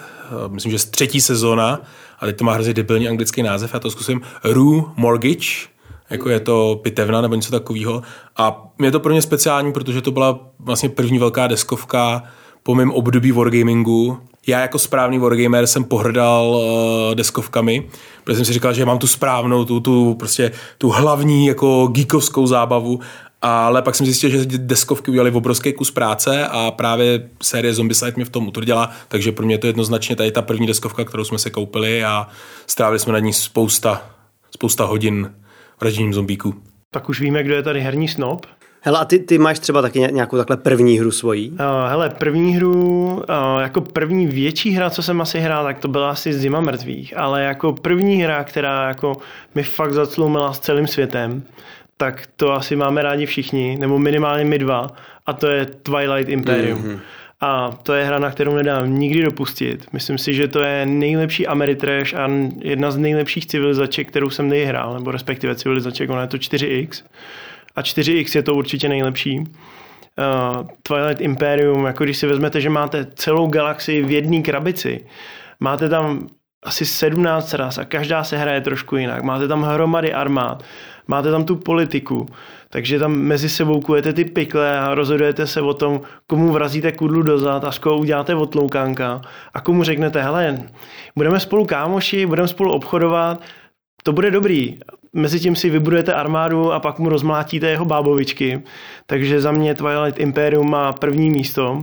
[0.47, 1.81] myslím, že z třetí sezóna,
[2.19, 5.70] ale teď to má hrozně debilní anglický název, já to zkusím, Rue Mortgage,
[6.11, 8.01] jako je to pitevna nebo něco takového.
[8.37, 12.23] A je to pro mě speciální, protože to byla vlastně první velká deskovka
[12.63, 14.17] po mém období wargamingu.
[14.47, 17.87] Já jako správný wargamer jsem pohrdal uh, deskovkami,
[18.23, 22.47] protože jsem si říkal, že mám tu správnou, tu, tu, prostě, tu hlavní jako geekovskou
[22.47, 22.99] zábavu
[23.41, 28.25] ale pak jsem zjistil, že deskovky udělali obrovský kus práce a právě série Zombicide mě
[28.25, 31.49] v tom utvrdila, takže pro mě to jednoznačně tady ta první deskovka, kterou jsme se
[31.49, 32.27] koupili a
[32.67, 34.01] strávili jsme na ní spousta,
[34.51, 35.33] spousta hodin
[35.81, 36.55] vražděním zombíků.
[36.91, 38.45] Tak už víme, kdo je tady herní snob.
[38.83, 41.49] Hele, a ty, ty máš třeba taky nějakou takhle první hru svojí?
[41.49, 41.57] Uh,
[41.89, 46.11] hele, první hru, uh, jako první větší hra, co jsem asi hrál, tak to byla
[46.11, 49.17] asi Zima mrtvých, ale jako první hra, která jako
[49.55, 51.43] mi fakt zaclumila s celým světem,
[51.97, 54.93] tak to asi máme rádi všichni, nebo minimálně my dva,
[55.25, 56.83] a to je Twilight Imperium.
[56.83, 56.99] Mm-hmm.
[57.41, 59.93] A to je hra, na kterou nedám nikdy dopustit.
[59.93, 64.65] Myslím si, že to je nejlepší Ameritrash a jedna z nejlepších civilizaček, kterou jsem kdy
[64.65, 67.03] hrál, nebo respektive civilizaček, ona je to 4X.
[67.75, 69.39] A 4X je to určitě nejlepší.
[69.39, 69.45] Uh,
[70.83, 75.05] Twilight Imperium, jako když si vezmete, že máte celou galaxii v jedné krabici,
[75.59, 76.27] máte tam
[76.63, 79.23] asi 17 ras a každá se hraje trošku jinak.
[79.23, 80.63] Máte tam hromady armád,
[81.07, 82.27] máte tam tu politiku,
[82.69, 87.21] takže tam mezi sebou kujete ty pikle a rozhodujete se o tom, komu vrazíte kudlu
[87.21, 89.21] dozad a s koho uděláte otloukánka
[89.53, 90.63] a komu řeknete, hele,
[91.15, 93.41] budeme spolu kámoši, budeme spolu obchodovat,
[94.03, 94.79] to bude dobrý.
[95.13, 98.61] Mezitím si vybudujete armádu a pak mu rozmlátíte jeho bábovičky.
[99.05, 101.81] Takže za mě Twilight Imperium má první místo.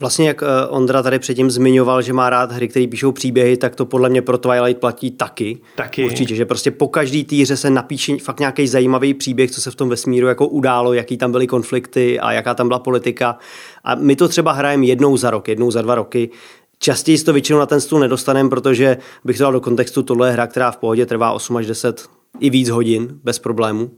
[0.00, 3.76] Vlastně jak eh, Ondra tady předtím zmiňoval, že má rád hry, které píšou příběhy, tak
[3.76, 5.58] to podle mě pro Twilight platí taky.
[5.76, 6.04] Taky.
[6.04, 9.74] Určitě, že prostě po každý týře se napíše fakt nějaký zajímavý příběh, co se v
[9.74, 13.38] tom vesmíru jako událo, jaký tam byly konflikty a jaká tam byla politika.
[13.84, 16.30] A my to třeba hrajeme jednou za rok, jednou za dva roky.
[16.78, 20.32] Častěji to většinou na ten stůl nedostaneme, protože bych to dal do kontextu, tohle je
[20.32, 22.08] hra, která v pohodě trvá 8 až 10
[22.40, 23.90] i víc hodin, bez problémů.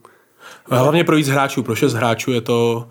[0.67, 2.89] A hlavně pro víc hráčů, pro šest hráčů je to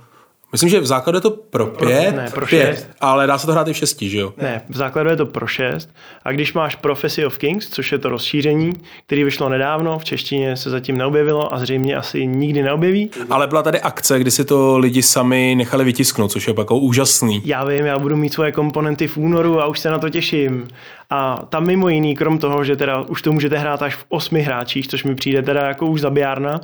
[0.52, 2.88] Myslím, že v základu je to pro pět, ne, pro pět šest.
[3.02, 4.34] ale dá se to hrát i v šesti, že jo?
[4.38, 5.90] Ne, v základu je to pro 6.
[6.24, 8.74] A když máš Prophecy of Kings, což je to rozšíření,
[9.06, 13.10] který vyšlo nedávno, v češtině se zatím neobjevilo a zřejmě asi nikdy neobjeví.
[13.30, 17.42] Ale byla tady akce, kdy si to lidi sami nechali vytisknout, což je jako úžasný.
[17.46, 20.68] Já vím, já budu mít svoje komponenty v únoru a už se na to těším.
[21.10, 24.42] A tam mimo jiný, krom toho, že teda už to můžete hrát až v osmi
[24.42, 26.62] hráčích, což mi přijde teda jako už zabijárna,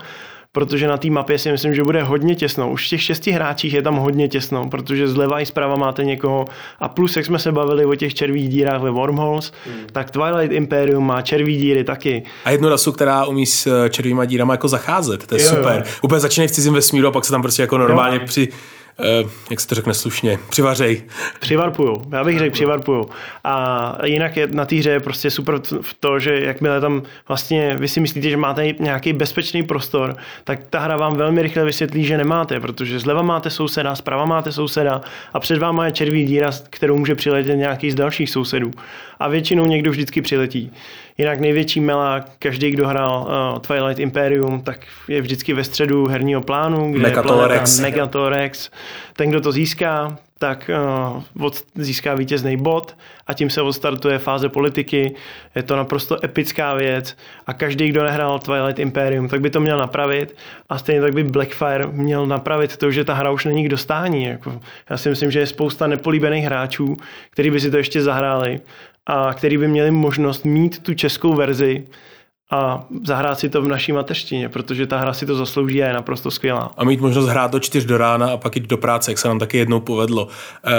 [0.56, 2.72] protože na té mapě si myslím, že bude hodně těsno.
[2.72, 6.46] Už v těch šesti hráčích je tam hodně těsno, protože zleva i zprava máte někoho.
[6.80, 9.88] A plus, jak jsme se bavili o těch červých dírách ve Wormholes, hmm.
[9.92, 12.24] tak Twilight Imperium má červí díry taky.
[12.46, 15.56] A jednu rasu, která umí s eh, červýma dírama jako zacházet, to je Jo, jo.
[15.56, 15.84] super.
[16.02, 18.26] Úplně začínají v cizím vesmíru a pak se tam prostě jako normálně Jo.
[18.26, 18.48] při,
[19.00, 21.04] eh, jak se to řekne slušně, přivařej.
[21.40, 23.10] Přivarpuju, já bych řekl přivarpuju.
[23.44, 27.76] A jinak je na té hře je prostě super v to, že jakmile tam vlastně
[27.76, 32.06] vy si myslíte, že máte nějaký bezpečný prostor, tak ta hra vám velmi rychle vysvětlí,
[32.06, 35.02] že nemáte, protože zleva máte souseda, zprava máte souseda
[35.34, 38.72] a před váma je červí díra, kterou může přiletět nějaký z dalších sousedů.
[39.20, 40.72] A většinou někdo vždycky přiletí.
[41.18, 46.42] Jinak největší melák, každý, kdo hrál uh, Twilight Imperium, tak je vždycky ve středu herního
[46.42, 47.78] plánu, kde je Megatorex.
[47.78, 48.70] planeta Megatorex.
[49.14, 50.72] Ten, kdo to získá, tak
[51.36, 52.98] uh, od, získá vítězný bod
[53.28, 55.16] a tím se odstartuje fáze politiky.
[55.56, 59.78] Je to naprosto epická věc a každý, kdo nehrál Twilight Imperium, tak by to měl
[59.78, 60.36] napravit
[60.70, 64.26] a stejně tak by Blackfire měl napravit to, že ta hra už není k dostání.
[64.26, 66.98] Jako, já si myslím, že je spousta nepolíbených hráčů,
[67.30, 68.60] kteří by si to ještě zahráli
[69.08, 71.88] a který by měli možnost mít tu českou verzi
[72.52, 75.94] a zahrát si to v naší mateřštině, protože ta hra si to zaslouží a je
[75.94, 76.72] naprosto skvělá.
[76.78, 79.28] A mít možnost hrát do čtyř do rána a pak jít do práce, jak se
[79.28, 80.28] nám taky jednou povedlo.
[80.66, 80.72] Eh,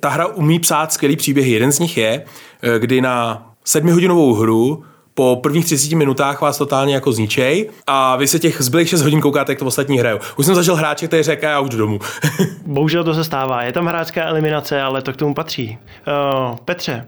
[0.00, 1.50] Ta hra umí psát skvělý příběhy.
[1.50, 2.24] Jeden z nich je,
[2.62, 8.28] eh, kdy na sedmihodinovou hru po prvních 30 minutách vás totálně jako zničej a vy
[8.28, 10.18] se těch zbylých 6 hodin koukáte, jak to ostatní hrajou.
[10.36, 11.98] Už jsem zažil hráče, který řekl, já už jdu domů.
[12.66, 13.62] Bohužel to se stává.
[13.62, 15.78] Je tam hráčská eliminace, ale to k tomu patří.
[16.50, 17.06] Uh, Petře,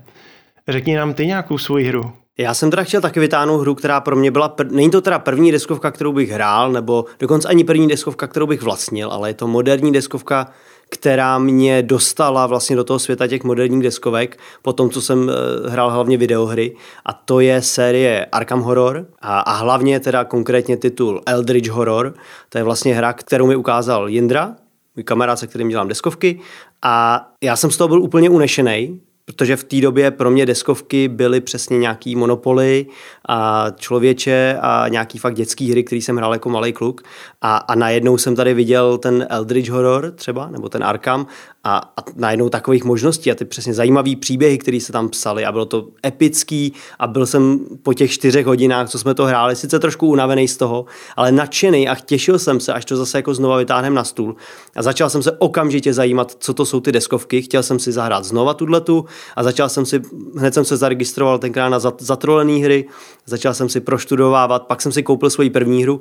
[0.68, 2.12] řekni nám ty nějakou svoji hru.
[2.38, 5.18] Já jsem teda chtěl taky vytáhnout hru, která pro mě byla, pr- není to teda
[5.18, 9.34] první deskovka, kterou bych hrál, nebo dokonce ani první deskovka, kterou bych vlastnil, ale je
[9.34, 10.46] to moderní deskovka,
[10.88, 15.70] která mě dostala vlastně do toho světa těch moderních deskovek, po tom, co jsem eh,
[15.70, 16.76] hrál hlavně videohry.
[17.06, 22.14] A to je série Arkham Horror a, a hlavně teda konkrétně titul Eldritch Horror.
[22.48, 24.56] To je vlastně hra, kterou mi ukázal Jindra,
[24.96, 26.40] můj kamarád, se kterým dělám deskovky.
[26.82, 31.08] A já jsem z toho byl úplně unešený, protože v té době pro mě deskovky
[31.08, 32.86] byly přesně nějaký monopoly
[33.28, 37.02] a člověče a nějaký fakt dětský hry, který jsem hrál jako malý kluk.
[37.40, 41.26] A, a najednou jsem tady viděl ten Eldritch Horror třeba, nebo ten Arkham
[41.64, 45.52] a, a najednou takových možností a ty přesně zajímavý příběhy, které se tam psaly a
[45.52, 49.78] bylo to epický a byl jsem po těch čtyřech hodinách, co jsme to hráli, sice
[49.78, 50.84] trošku unavený z toho,
[51.16, 54.36] ale nadšený a těšil jsem se, až to zase jako znova vytáhnem na stůl.
[54.76, 58.24] A začal jsem se okamžitě zajímat, co to jsou ty deskovky, chtěl jsem si zahrát
[58.24, 59.04] znova tuhletu
[59.36, 60.02] a začal jsem si,
[60.36, 62.84] hned jsem se zaregistroval tenkrát na zat- zatrolené hry,
[63.26, 66.00] začal jsem si proštudovávat, pak jsem si koupil svoji první hru,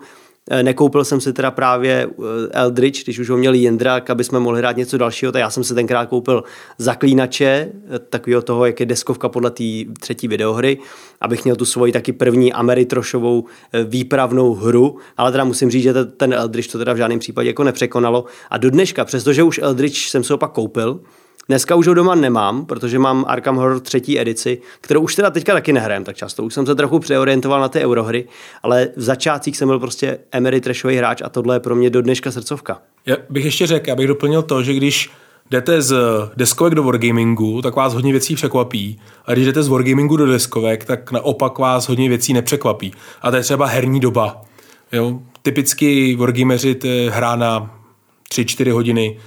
[0.62, 4.60] Nekoupil jsem si teda právě eh, Eldritch, když už ho měli Jindra, aby jsme mohli
[4.60, 6.43] hrát něco dalšího, tak já jsem si tenkrát koupil
[6.77, 9.63] Zaklínače, eh, takového toho, jak je deskovka podle té
[9.99, 10.77] třetí videohry,
[11.21, 15.93] abych měl tu svoji taky první Ameritrošovou eh, výpravnou hru, ale teda musím říct, že
[15.93, 18.25] te- ten Eldritch to teda v žádném případě jako nepřekonalo.
[18.49, 20.99] A do dneška, přestože už Eldritch jsem si ho pak koupil,
[21.47, 25.53] Dneska už ho doma nemám, protože mám Arkham Horror třetí edici, kterou už teda teďka
[25.53, 26.43] taky nehrajem tak často.
[26.43, 28.27] Už jsem se trochu přeorientoval na ty eurohry,
[28.63, 32.01] ale v začátcích jsem byl prostě Emery Trashový hráč a tohle je pro mě do
[32.01, 32.82] dneška srdcovka.
[33.06, 35.10] Já bych ještě řekl, já bych doplnil to, že když
[35.51, 35.95] jdete z
[36.36, 38.99] deskovek do wargamingu, tak vás hodně věcí překvapí.
[39.25, 42.93] A když jdete z wargamingu do deskovek, tak naopak vás hodně věcí nepřekvapí.
[43.21, 44.41] A to je třeba herní doba.
[44.91, 45.19] Jo?
[45.41, 46.79] Typicky wargameři
[47.10, 47.79] hra na
[48.32, 49.17] 3-4 hodiny,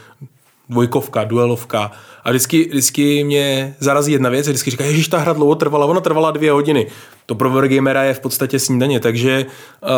[0.68, 1.90] dvojkovka, duelovka.
[2.24, 6.00] A vždycky, vždycky mě zarazí jedna věc, vždycky říká, že ta hra dlouho trvala, ona
[6.00, 6.86] trvala dvě hodiny.
[7.26, 9.88] To pro wargamera je v podstatě snídaně, takže uh,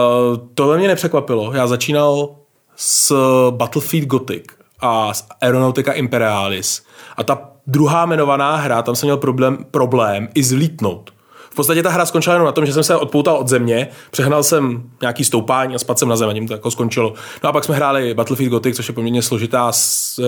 [0.55, 1.53] tohle mě nepřekvapilo.
[1.53, 2.37] Já začínal
[2.77, 3.15] s
[3.51, 4.45] Battlefield Gothic
[4.81, 6.83] a s Aeronautica Imperialis.
[7.17, 11.11] A ta druhá jmenovaná hra, tam jsem měl problém, problém i zlítnout.
[11.59, 14.43] V podstatě ta hra skončila jenom na tom, že jsem se odpoutal od země, přehnal
[14.43, 17.15] jsem nějaký stoupání a spadl jsem na zem a tím to jako skončilo.
[17.45, 20.25] No a pak jsme hráli Battlefield Gothic, což je poměrně složitá uh,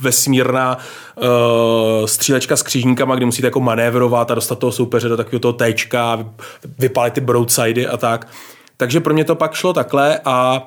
[0.00, 0.78] vesmírná
[1.16, 5.52] uh, střílečka s křížníkama, kdy musíte jako manévrovat a dostat toho soupeře do takového toho
[5.52, 6.24] téčka,
[6.78, 8.28] vypalit ty broadsidey a tak.
[8.76, 10.62] Takže pro mě to pak šlo takhle a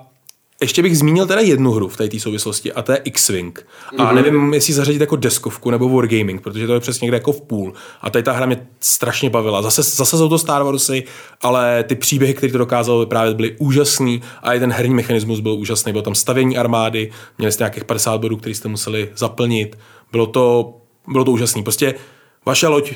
[0.63, 3.65] ještě bych zmínil teda jednu hru v té souvislosti a to je X-Wing.
[3.97, 4.15] A mm-hmm.
[4.15, 7.73] nevím, jestli zařadit jako deskovku nebo Wargaming, protože to je přesně někde jako v půl.
[8.01, 9.61] A tady ta hra mě strašně bavila.
[9.61, 11.03] Zase, zase jsou to Star Warsy,
[11.41, 15.53] ale ty příběhy, které to dokázalo vyprávět, byly úžasný a i ten herní mechanismus byl
[15.53, 15.91] úžasný.
[15.91, 19.77] Bylo tam stavění armády, měli jste nějakých 50 bodů, které jste museli zaplnit.
[20.11, 20.73] Bylo to,
[21.07, 21.63] bylo to úžasný.
[21.63, 21.93] Prostě
[22.45, 22.93] vaše loď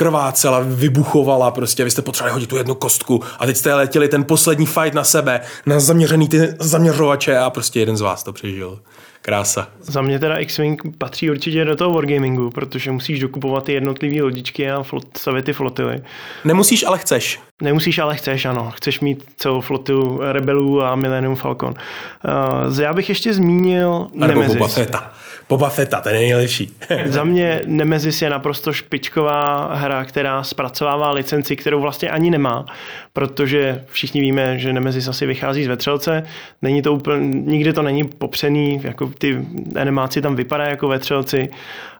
[0.00, 4.24] krvácela, vybuchovala, prostě vy jste potřebovali hodit tu jednu kostku a teď jste letěli ten
[4.24, 8.78] poslední fight na sebe, na zaměřený ty zaměřovače a prostě jeden z vás to přežil.
[9.22, 9.68] Krása.
[9.80, 14.70] Za mě teda X-Wing patří určitě do toho wargamingu, protože musíš dokupovat ty jednotlivé lodičky
[14.70, 16.02] a flot, stavět ty flotily.
[16.44, 17.40] Nemusíš, ale chceš.
[17.62, 18.72] Nemusíš, ale chceš, ano.
[18.76, 21.74] Chceš mít celou flotilu Rebelů a Millennium Falcon.
[22.70, 24.52] Uh, já bych ještě zmínil Nemesis.
[24.52, 25.12] Boba Fetta.
[25.50, 26.70] Boba Fetta, ten je nejlepší.
[27.04, 32.66] Za mě Nemesis je naprosto špičková hra, která zpracovává licenci, kterou vlastně ani nemá,
[33.12, 36.22] protože všichni víme, že Nemesis asi vychází z vetřelce.
[36.62, 39.46] Není to úplně, nikdy to není popřený, jako ty
[39.80, 41.50] animáci tam vypadají jako vetřelci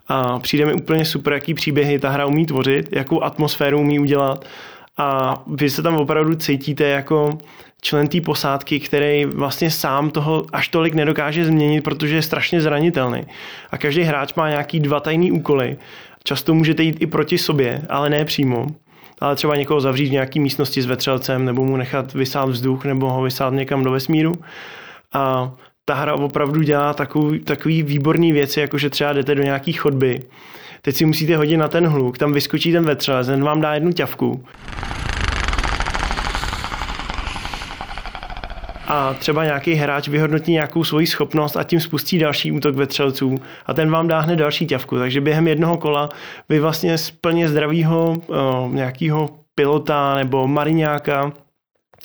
[0.09, 4.45] a přijde mi úplně super, jaký příběhy ta hra umí tvořit, jakou atmosféru umí udělat
[4.97, 7.39] a vy se tam opravdu cítíte jako
[7.81, 13.27] člen té posádky, který vlastně sám toho až tolik nedokáže změnit, protože je strašně zranitelný.
[13.71, 15.77] A každý hráč má nějaký dva tajný úkoly.
[16.25, 18.67] Často můžete jít i proti sobě, ale ne přímo.
[19.21, 23.11] Ale třeba někoho zavřít v nějaké místnosti s vetřelcem, nebo mu nechat vysát vzduch, nebo
[23.11, 24.39] ho vysát někam do vesmíru.
[25.15, 25.53] A
[25.85, 30.23] ta hra opravdu dělá takový, takový výborný věci, jako že třeba jdete do nějaký chodby,
[30.83, 33.93] teď si musíte hodit na ten hluk, tam vyskočí ten vetřelec, ten vám dá jednu
[33.93, 34.45] ťavku
[38.91, 43.75] a třeba nějaký hráč vyhodnotí nějakou svoji schopnost a tím spustí další útok vetřelců a
[43.75, 44.99] ten vám dá hned další ťavku.
[44.99, 46.11] Takže během jednoho kola
[46.49, 51.33] vy vlastně z plně zdravého uh, nějakého pilota nebo mariňáka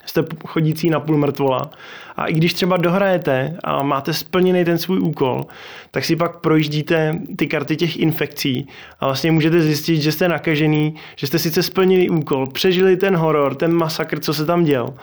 [0.06, 1.72] jste chodící na půl mrtvola.
[2.16, 5.46] A i když třeba dohrajete a máte splněný ten svůj úkol,
[5.92, 8.68] tak si pak projíždíte ty karty těch infekcí
[9.00, 13.56] a vlastně můžete zjistit, že jste nakažený, že jste sice splnili úkol, přežili ten horor,
[13.56, 14.94] ten masakr, co se tam děl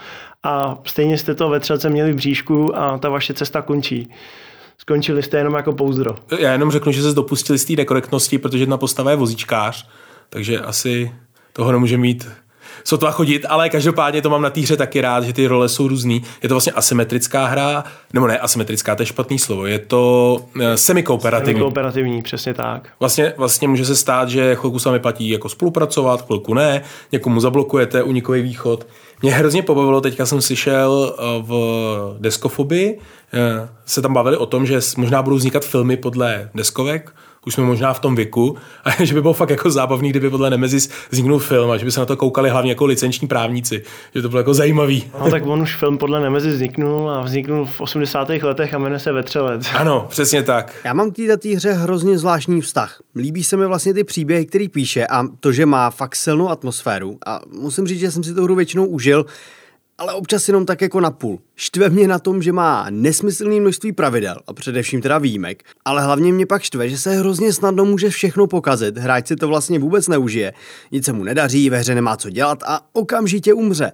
[0.43, 4.11] a stejně jste to ve třelce měli v bříšku a ta vaše cesta končí
[4.79, 6.17] skončili jste jenom jako pouzdro.
[6.39, 9.89] Já jenom řeknu, že se dopustili z té nekorektnosti, protože jedna postava je vozíčkář,
[10.29, 11.13] takže asi
[11.53, 12.29] toho nemůže mít
[12.85, 15.89] sotva chodit, ale každopádně to mám na té hře taky rád, že ty role jsou
[15.89, 16.23] různý.
[16.43, 20.63] Je to vlastně asymetrická hra, nebo ne asymetrická, to je špatný slovo, je to uh,
[20.75, 21.53] semikooperativní.
[21.53, 22.89] Semikooperativní, přesně tak.
[23.01, 26.83] Vlastně, vlastně může se stát, že chvilku se platí jako spolupracovat, chvilku ne,
[27.13, 28.87] někomu zablokujete unikový východ.
[29.23, 32.99] Mě hrozně pobavilo, teďka jsem slyšel eh, v Deskofobii,
[33.33, 37.13] eh, se tam bavili o tom, že možná budou vznikat filmy podle deskovek,
[37.47, 40.51] už jsme možná v tom věku, a že by bylo fakt jako zábavný, kdyby podle
[40.51, 43.83] Nemezis vzniknul film a že by se na to koukali hlavně jako licenční právníci,
[44.15, 45.05] že to bylo jako zajímavý.
[45.21, 48.29] No tak on už film podle Nemezis vzniknul a vzniknul v 80.
[48.29, 49.67] letech a jmenuje se Vetřelec.
[49.83, 50.75] Ano, přesně tak.
[50.85, 53.01] Já mám k této hře hrozně zvláštní vztah.
[53.17, 57.19] Líbí se mi vlastně ty příběhy, který píše a to, že má fakt silnou atmosféru
[57.27, 59.27] a musím říct, že jsem si tu hru většinou užil,
[59.99, 61.41] ale občas jenom tak jako na půl.
[61.57, 66.33] Štve mě na tom, že má nesmyslný množství pravidel a především teda výjimek, ale hlavně
[66.33, 70.09] mě pak štve, že se hrozně snadno může všechno pokazit, hráč si to vlastně vůbec
[70.09, 70.53] neužije,
[70.93, 73.93] nic se mu nedaří, ve hře nemá co dělat a okamžitě umře.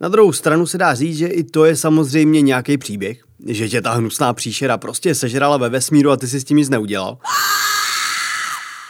[0.00, 3.82] Na druhou stranu se dá říct, že i to je samozřejmě nějaký příběh, že tě
[3.82, 7.18] ta hnusná příšera prostě sežrala ve vesmíru a ty si s tím nic neudělal.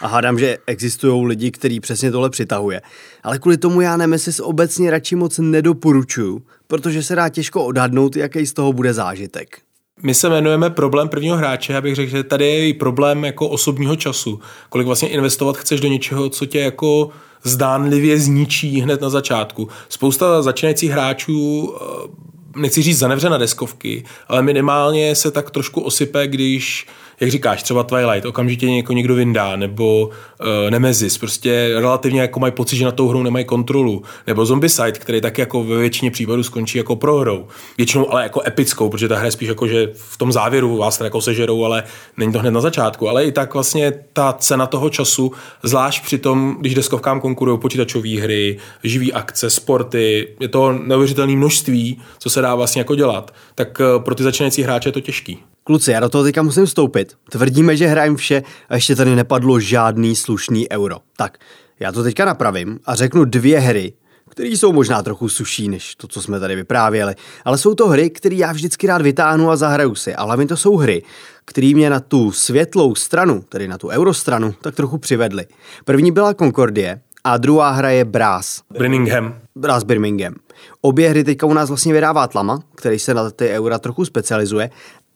[0.01, 2.83] A hádám, že existují lidi, kteří přesně tohle přitahuje.
[3.23, 8.47] Ale kvůli tomu já Nemesis obecně radši moc nedoporučuju, protože se dá těžko odhadnout, jaký
[8.47, 9.59] z toho bude zážitek.
[10.03, 13.97] My se jmenujeme problém prvního hráče, abych řekl, že tady je i problém jako osobního
[13.97, 14.41] času.
[14.69, 17.11] Kolik vlastně investovat chceš do něčeho, co tě jako
[17.43, 19.69] zdánlivě zničí hned na začátku.
[19.89, 26.27] Spousta začínajících hráčů eh, nechci říct zanevře na deskovky, ale minimálně se tak trošku osype,
[26.27, 26.87] když
[27.21, 32.53] jak říkáš, třeba Twilight, okamžitě něko někdo vyndá, nebo uh, Nemesis, prostě relativně jako mají
[32.53, 36.43] pocit, že na tou hrou nemají kontrolu, nebo Zombicide, který tak jako ve většině případů
[36.43, 37.47] skončí jako prohrou.
[37.79, 41.01] Většinou ale jako epickou, protože ta hra je spíš jako, že v tom závěru vás
[41.01, 41.83] jako sežerou, ale
[42.17, 43.09] není to hned na začátku.
[43.09, 48.21] Ale i tak vlastně ta cena toho času, zvlášť při tom, když deskovkám konkurují počítačové
[48.21, 53.81] hry, živý akce, sporty, je to neuvěřitelné množství, co se dá vlastně jako dělat, tak
[53.81, 55.39] eh, pro ty začínající hráče je to těžký.
[55.65, 57.15] Kluci, já do toho teďka musím vstoupit.
[57.31, 60.97] Tvrdíme, že hrajeme vše a ještě tady nepadlo žádný slušný euro.
[61.17, 61.39] Tak,
[61.81, 63.93] já to teďka napravím a řeknu dvě hry,
[64.31, 68.11] které jsou možná trochu suší než to, co jsme tady vyprávěli, ale jsou to hry,
[68.11, 70.15] které já vždycky rád vytáhnu a zahraju si.
[70.15, 71.03] A hlavně to jsou hry,
[71.45, 75.47] které mě na tu světlou stranu, tedy na tu eurostranu, tak trochu přivedly.
[75.85, 78.63] První byla Concordie a druhá hra je Brass.
[78.71, 79.35] Birmingham.
[79.57, 80.35] Brass Birmingham.
[80.81, 84.71] Obě hry teďka u nás vlastně vydává Tlama, který se na ty eura trochu specializuje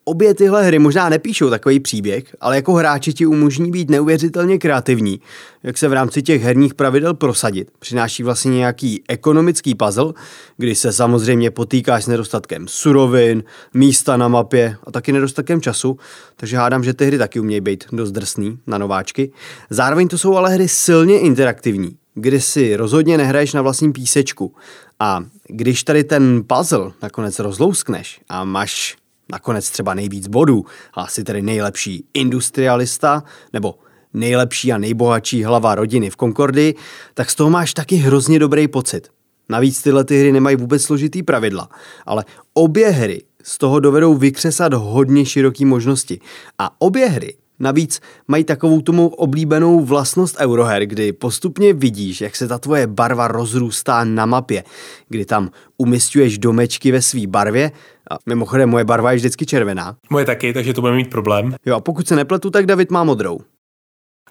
[0.07, 5.21] Obě tyhle hry možná nepíšou takový příběh, ale jako hráči ti umožní být neuvěřitelně kreativní,
[5.63, 7.71] jak se v rámci těch herních pravidel prosadit.
[7.79, 10.13] Přináší vlastně nějaký ekonomický puzzle,
[10.57, 13.45] kdy se samozřejmě potýkáš s nedostatkem surovin,
[13.75, 15.99] místa na mapě a taky nedostatkem času,
[16.37, 19.33] takže hádám, že ty hry taky umějí být dost drsný na nováčky.
[19.71, 24.55] Zároveň to jsou ale hry silně interaktivní, kdy si rozhodně nehraješ na vlastním písečku.
[25.01, 28.97] A když tady ten puzzle nakonec rozlouskneš a máš
[29.33, 30.65] nakonec třeba nejvíc bodů
[30.95, 33.23] a asi tedy nejlepší industrialista
[33.53, 33.75] nebo
[34.15, 36.75] nejlepší a nejbohatší hlava rodiny v Concordii,
[37.15, 39.09] tak z toho máš taky hrozně dobrý pocit.
[39.49, 41.69] Navíc tyhle ty hry nemají vůbec složitý pravidla,
[42.07, 46.21] ale obě hry z toho dovedou vykřesat hodně široký možnosti.
[46.59, 52.49] A obě hry Navíc mají takovou tomu oblíbenou vlastnost euroher, kdy postupně vidíš, jak se
[52.49, 54.65] ta tvoje barva rozrůstá na mapě,
[55.09, 57.73] kdy tam umistuješ domečky ve své barvě.
[58.11, 59.97] A mimochodem, moje barva je vždycky červená.
[60.11, 61.55] Moje taky, takže to bude mít problém.
[61.67, 63.41] Jo, a pokud se nepletu, tak David má modrou.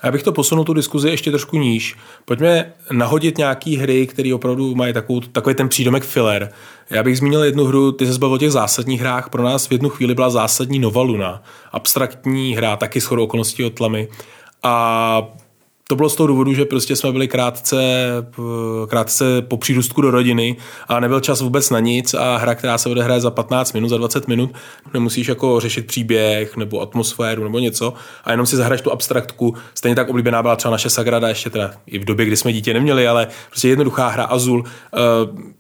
[0.04, 1.96] Já bych to posunul tu diskuzi ještě trošku níž.
[2.26, 6.52] Pojďme nahodit nějaký hry, které opravdu mají takovou, takový ten přídomek filler.
[6.89, 9.72] Já bych zmínil jednu hru, ty se zbavil o těch zásadních hrách, pro nás v
[9.72, 11.44] jednu chvíli byla zásadní Nova Luna.
[11.72, 14.08] Abstraktní hra, taky s okolností od tlamy.
[14.64, 15.28] A
[15.88, 18.07] to bylo z toho důvodu, že prostě jsme byli krátce,
[18.88, 20.57] krátce po přírůstku do rodiny
[20.88, 23.97] a nebyl čas vůbec na nic a hra, která se odehraje za 15 minut, za
[23.97, 24.51] 20 minut,
[24.93, 29.55] nemusíš jako řešit příběh nebo atmosféru nebo něco a jenom si zahraješ tu abstraktku.
[29.75, 32.73] Stejně tak oblíbená byla třeba naše Sagrada, ještě teda i v době, kdy jsme dítě
[32.73, 34.63] neměli, ale prostě jednoduchá hra Azul.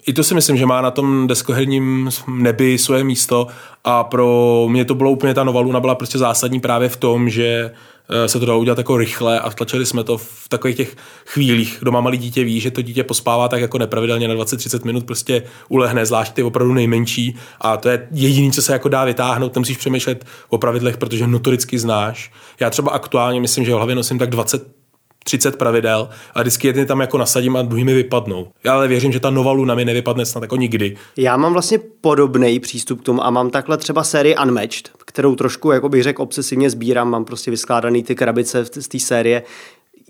[0.07, 3.47] I to si myslím, že má na tom deskoherním nebi svoje místo
[3.83, 7.29] a pro mě to bylo úplně ta Nova Luna byla prostě zásadní právě v tom,
[7.29, 7.92] že Eh,
[8.25, 10.95] se to dalo udělat jako rychle a tlačili jsme to v takových těch
[11.25, 11.79] chvílích.
[11.81, 15.43] Doma malý dítě ví, že to dítě pospává tak jako nepravidelně na 20-30 minut, prostě
[15.69, 19.77] ulehne, zvlášť ty opravdu nejmenší a to je jediné, co se jako dá vytáhnout, musíš
[19.77, 22.31] přemýšlet o pravidlech, protože notoricky znáš.
[22.59, 24.82] Já třeba aktuálně myslím, že v hlavě nosím tak 20
[25.23, 28.47] 30 pravidel a vždycky jedny tam jako nasadím a druhý mi vypadnou.
[28.63, 30.97] Já ale věřím, že ta nová Luna mi nevypadne snad jako nikdy.
[31.17, 35.71] Já mám vlastně podobný přístup k tomu a mám takhle třeba sérii Unmatched, kterou trošku,
[35.71, 39.43] jako bych řekl, obsesivně sbírám, mám prostě vyskládaný ty krabice z té série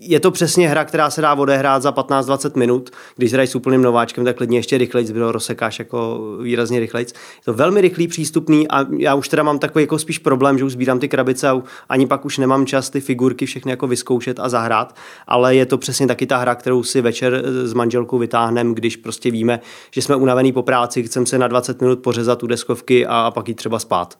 [0.06, 2.90] je to přesně hra, která se dá odehrát za 15-20 minut.
[3.16, 7.12] Když hraješ s úplným nováčkem, tak klidně ještě rychlejc, bylo rozsekáš jako výrazně rychlejc.
[7.12, 10.64] Je to velmi rychlý, přístupný a já už teda mám takový jako spíš problém, že
[10.64, 14.40] už sbírám ty krabice a ani pak už nemám čas ty figurky všechny jako vyzkoušet
[14.40, 14.96] a zahrát,
[15.26, 19.30] ale je to přesně taky ta hra, kterou si večer s manželkou vytáhneme, když prostě
[19.30, 23.30] víme, že jsme unavený po práci, chceme se na 20 minut pořezat u deskovky a
[23.34, 24.18] pak jít třeba spát.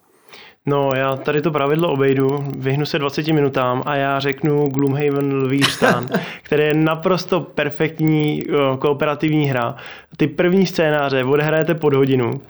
[0.66, 5.62] No, já tady to pravidlo obejdu, vyhnu se 20 minutám a já řeknu Gloomhaven Lví
[5.62, 6.08] stán,
[6.42, 8.44] který je naprosto perfektní
[8.78, 9.76] kooperativní hra.
[10.16, 12.40] Ty první scénáře odehrajete pod hodinu,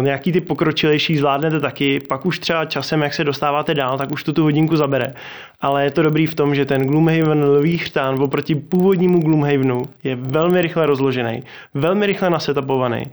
[0.00, 4.24] nějaký ty pokročilejší zvládnete taky, pak už třeba časem, jak se dostáváte dál, tak už
[4.24, 5.14] to tu hodinku zabere.
[5.60, 10.16] Ale je to dobrý v tom, že ten Gloomhaven Lví stán oproti původnímu Gloomhavenu je
[10.16, 11.42] velmi rychle rozložený,
[11.74, 13.10] velmi rychle nasetapovaný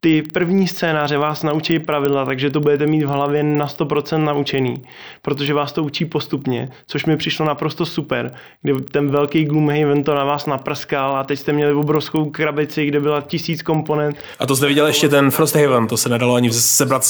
[0.00, 4.82] ty první scénáře vás naučí pravidla, takže to budete mít v hlavě na 100% naučený,
[5.22, 10.14] protože vás to učí postupně, což mi přišlo naprosto super, kdy ten velký Gloomhaven to
[10.14, 14.16] na vás naprskal a teď jste měli obrovskou krabici, kde byla tisíc komponent.
[14.38, 17.02] A to jste viděl ještě ten Frosthaven, to se nedalo ani sebrat.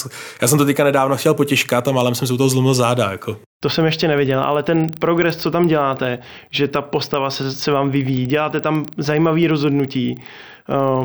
[0.42, 3.10] Já jsem to teďka nedávno chtěl potěžkat a málem jsem se u toho zlomil záda.
[3.10, 3.36] Jako.
[3.62, 6.18] To jsem ještě neviděl, ale ten progres, co tam děláte,
[6.50, 10.16] že ta postava se, se vám vyvíjí, děláte tam zajímavé rozhodnutí,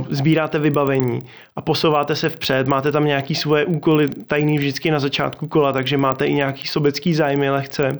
[0.09, 1.23] sbíráte vybavení
[1.55, 5.97] a posouváte se vpřed, máte tam nějaký svoje úkoly tajný vždycky na začátku kola, takže
[5.97, 7.99] máte i nějaký sobecký zájmy lehce.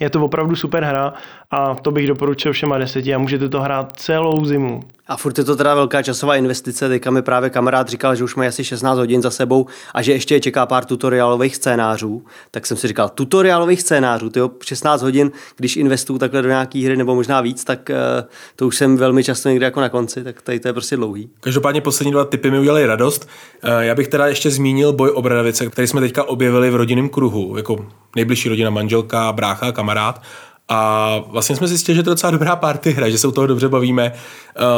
[0.00, 1.14] Je to opravdu super hra
[1.50, 4.82] a to bych doporučil všema deseti a můžete to hrát celou zimu.
[5.08, 8.34] A furt je to teda velká časová investice, teďka mi právě kamarád říkal, že už
[8.34, 12.66] má asi 16 hodin za sebou a že ještě je čeká pár tutoriálových scénářů, tak
[12.66, 17.14] jsem si říkal, tutoriálových scénářů, tyjo, 16 hodin, když investuju takhle do nějaký hry nebo
[17.14, 20.60] možná víc, tak uh, to už jsem velmi často někde jako na konci, tak tady
[20.60, 21.30] to je prostě dlouhý.
[21.40, 23.28] Každopádně poslední dva typy mi udělali radost.
[23.64, 27.08] Uh, já bych teda ještě zmínil boj o Bradavice, který jsme teďka objevili v rodinném
[27.08, 27.86] kruhu, jako
[28.16, 30.22] nejbližší rodina, manželka, brácha, kamarád.
[30.68, 33.46] A vlastně jsme zjistili, že to je docela dobrá party hra, že se u toho
[33.46, 34.12] dobře bavíme.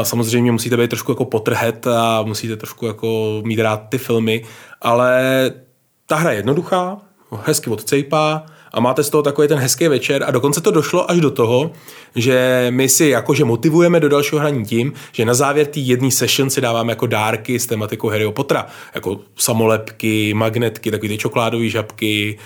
[0.02, 4.44] Samozřejmě musíte být trošku jako potrhet a musíte trošku jako mít rád ty filmy,
[4.82, 5.22] ale
[6.06, 6.98] ta hra je jednoduchá,
[7.44, 10.24] hezky odcejpá a máte z toho takový ten hezký večer.
[10.26, 11.70] A dokonce to došlo až do toho,
[12.14, 16.50] že my si jakože motivujeme do dalšího hraní tím, že na závěr té jedné session
[16.50, 22.38] si dáváme jako dárky s tematikou Harryho Pottera, jako samolepky, magnetky, takové ty čokoládové žabky,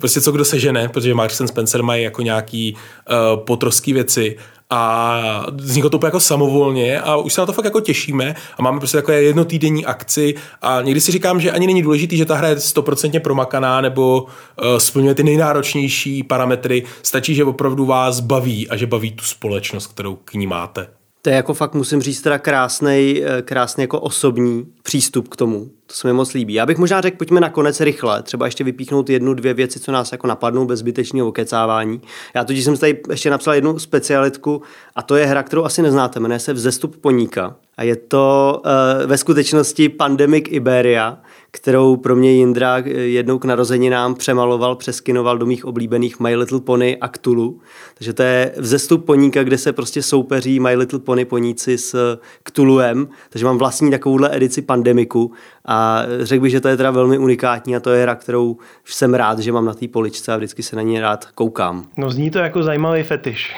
[0.00, 4.36] prostě co kdo sežene, protože Marks Spencer mají jako nějaký uh, potrovský věci
[4.72, 8.62] a vzniklo to úplně jako samovolně a už se na to fakt jako těšíme a
[8.62, 12.34] máme prostě takové jednotýdenní akci a někdy si říkám, že ani není důležitý, že ta
[12.34, 18.68] hra je stoprocentně promakaná nebo uh, splňuje ty nejnáročnější parametry, stačí, že opravdu vás baví
[18.68, 21.01] a že baví tu společnost, kterou k ní máte.
[21.24, 25.70] To je jako fakt, musím říct, teda krásný, eh, krásný jako osobní přístup k tomu.
[25.86, 26.54] To se mi moc líbí.
[26.54, 30.12] Já bych možná řekl, pojďme nakonec rychle, třeba ještě vypíchnout jednu, dvě věci, co nás
[30.12, 32.00] jako napadnou bez zbytečného okecávání.
[32.34, 34.62] Já totiž jsem tady ještě napsal jednu specialitku
[34.94, 37.56] a to je hra, kterou asi neznáte, jmenuje se Vzestup poníka.
[37.76, 41.18] A je to uh, ve skutečnosti Pandemic Iberia,
[41.52, 46.96] kterou pro mě Jindra jednou k narozeninám přemaloval, přeskinoval do mých oblíbených My Little Pony
[47.00, 47.60] a Cthulhu.
[47.94, 53.08] Takže to je vzestup poníka, kde se prostě soupeří My Little Pony poníci s Cthulhuem.
[53.28, 55.32] Takže mám vlastní takovouhle edici Pandemiku
[55.64, 59.14] a řekl bych, že to je teda velmi unikátní a to je hra, kterou jsem
[59.14, 61.86] rád, že mám na té poličce a vždycky se na ní rád koukám.
[61.96, 63.54] No zní to jako zajímavý fetiš.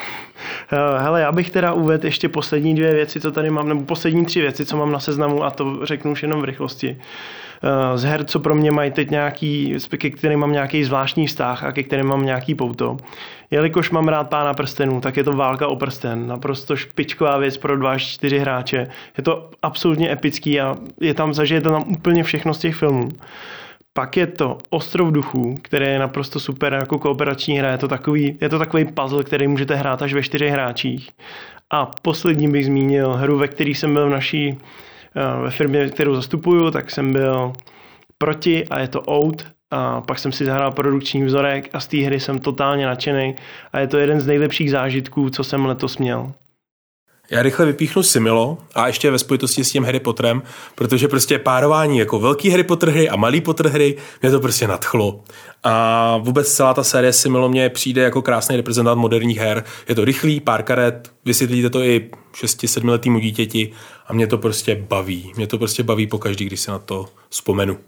[0.73, 4.27] Eh, hele, já bych teda uvedl ještě poslední dvě věci, co tady mám, nebo poslední
[4.27, 6.97] tři věci, co mám na seznamu a to řeknu už jenom v rychlosti.
[7.65, 11.65] Eh, z her, co pro mě mají teď nějaký, ke kterým mám nějaký zvláštní vztah
[11.65, 12.97] a ke kterým mám nějaký pouto.
[13.51, 16.27] Jelikož mám rád pána prstenů, tak je to válka o prsten.
[16.27, 18.89] Naprosto špičková věc pro dva až čtyři hráče.
[19.19, 23.09] Je to absolutně epický a je tam, zažijete tam úplně všechno z těch filmů.
[23.93, 27.73] Pak je to Ostrov duchů, který je naprosto super jako kooperační hra.
[27.73, 31.11] Je to takový, je to takový puzzle, který můžete hrát až ve čtyřech hráčích.
[31.71, 34.59] A poslední bych zmínil hru, ve který jsem byl v naší
[35.43, 37.53] ve firmě, kterou zastupuju, tak jsem byl
[38.19, 39.47] proti a je to Out.
[39.71, 43.35] A pak jsem si zahrál produkční vzorek a z té hry jsem totálně nadšený
[43.73, 46.33] a je to jeden z nejlepších zážitků, co jsem letos měl.
[47.31, 50.43] Já rychle vypíchnu Similo a ještě ve spojitosti s tím Harry Potterem,
[50.75, 54.69] protože prostě párování jako velký Harry Potter hry a malý Potter hry mě to prostě
[54.69, 55.21] nadchlo.
[55.63, 59.65] A vůbec celá ta série Similo mě přijde jako krásný reprezentant moderních her.
[59.89, 63.73] Je to rychlý, pár karet, vysvětlíte to i 6-7 letýmu dítěti
[64.07, 65.33] a mě to prostě baví.
[65.37, 67.79] Mě to prostě baví pokaždý, když se na to vzpomenu.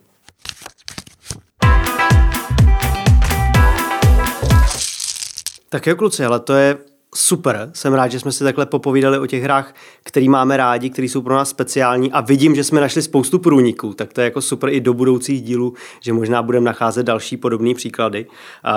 [5.68, 6.78] Tak jo, kluci, ale to je
[7.16, 7.70] super.
[7.72, 11.22] Jsem rád, že jsme si takhle popovídali o těch hrách, které máme rádi, které jsou
[11.22, 14.70] pro nás speciální a vidím, že jsme našli spoustu průniků, tak to je jako super
[14.70, 18.26] i do budoucích dílů, že možná budeme nacházet další podobné příklady.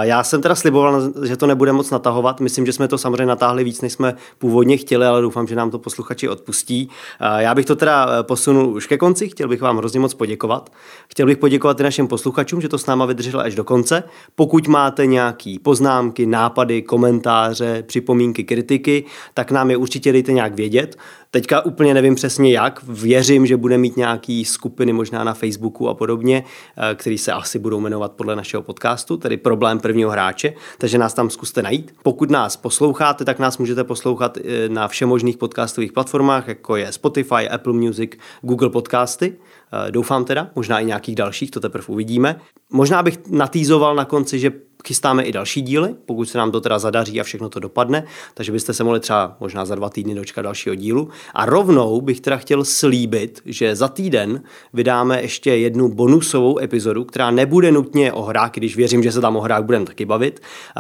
[0.02, 2.40] Já jsem teda sliboval, že to nebude moc natahovat.
[2.40, 5.72] Myslím, že jsme to samozřejmě natáhli víc, než jsme původně chtěli, ale doufám, že nám
[5.72, 6.90] to posluchači odpustí.
[7.38, 10.72] Já bych to teda eh, posunul už ke konci, chtěl bych vám hrozně moc poděkovat.
[11.08, 14.04] Chtěl bych poděkovat i našim posluchačům, že to s náma vydrželo až do konce.
[14.36, 19.04] Pokud máte nějaké poznámky, nápady, komentáře, připomínky, připomínky, kritiky,
[19.34, 20.98] tak nám je určitě dejte nějak vědět.
[21.32, 25.94] Teďka úplně nevím přesně jak, věřím, že bude mít nějaký skupiny možná na Facebooku a
[25.94, 26.44] podobně,
[26.78, 31.14] eh, který se asi budou jmenovat podle našeho podcastu, tedy problém prvního hráče, takže nás
[31.14, 31.94] tam zkuste najít.
[32.04, 37.50] Pokud nás posloucháte, tak nás můžete poslouchat eh, na všemožných podcastových platformách, jako je Spotify,
[37.50, 38.12] Apple Music,
[38.42, 39.36] Google Podcasty.
[39.38, 42.36] Eh, doufám teda, možná i nějakých dalších, to teprve uvidíme.
[42.72, 46.80] Možná bych natýzoval na konci, že chystáme i další díly, pokud se nám to teda
[46.80, 48.04] zadaří a všechno to dopadne,
[48.34, 51.10] takže byste se mohli třeba možná za dva týdny dočkat dalšího dílu.
[51.34, 54.42] A rovnou bych teda chtěl slíbit, že za týden
[54.74, 59.36] vydáme ještě jednu bonusovou epizodu, která nebude nutně o hrách, když věřím, že se tam
[59.36, 60.40] o hrách budeme taky bavit.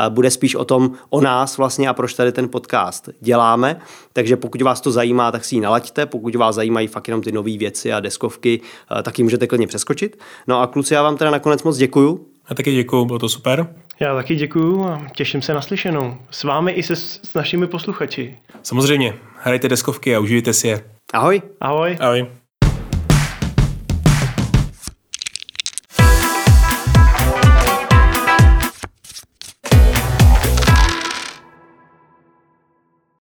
[0.09, 3.79] Bude spíš o tom, o nás vlastně a proč tady ten podcast děláme.
[4.13, 6.05] Takže pokud vás to zajímá, tak si ji nalaďte.
[6.05, 8.61] Pokud vás zajímají fakt jenom ty nové věci a deskovky,
[9.03, 10.19] tak ji můžete klidně přeskočit.
[10.47, 12.25] No a kluci, já vám teda nakonec moc děkuju.
[12.49, 13.67] Já taky děkuju, bylo to super.
[13.99, 16.17] Já taky děkuju a těším se na slyšenou.
[16.31, 18.37] S vámi i se s našimi posluchači.
[18.63, 20.83] Samozřejmě, hrajte deskovky a užijte si je.
[21.13, 21.41] Ahoj.
[21.61, 21.97] Ahoj.
[21.99, 22.27] Ahoj.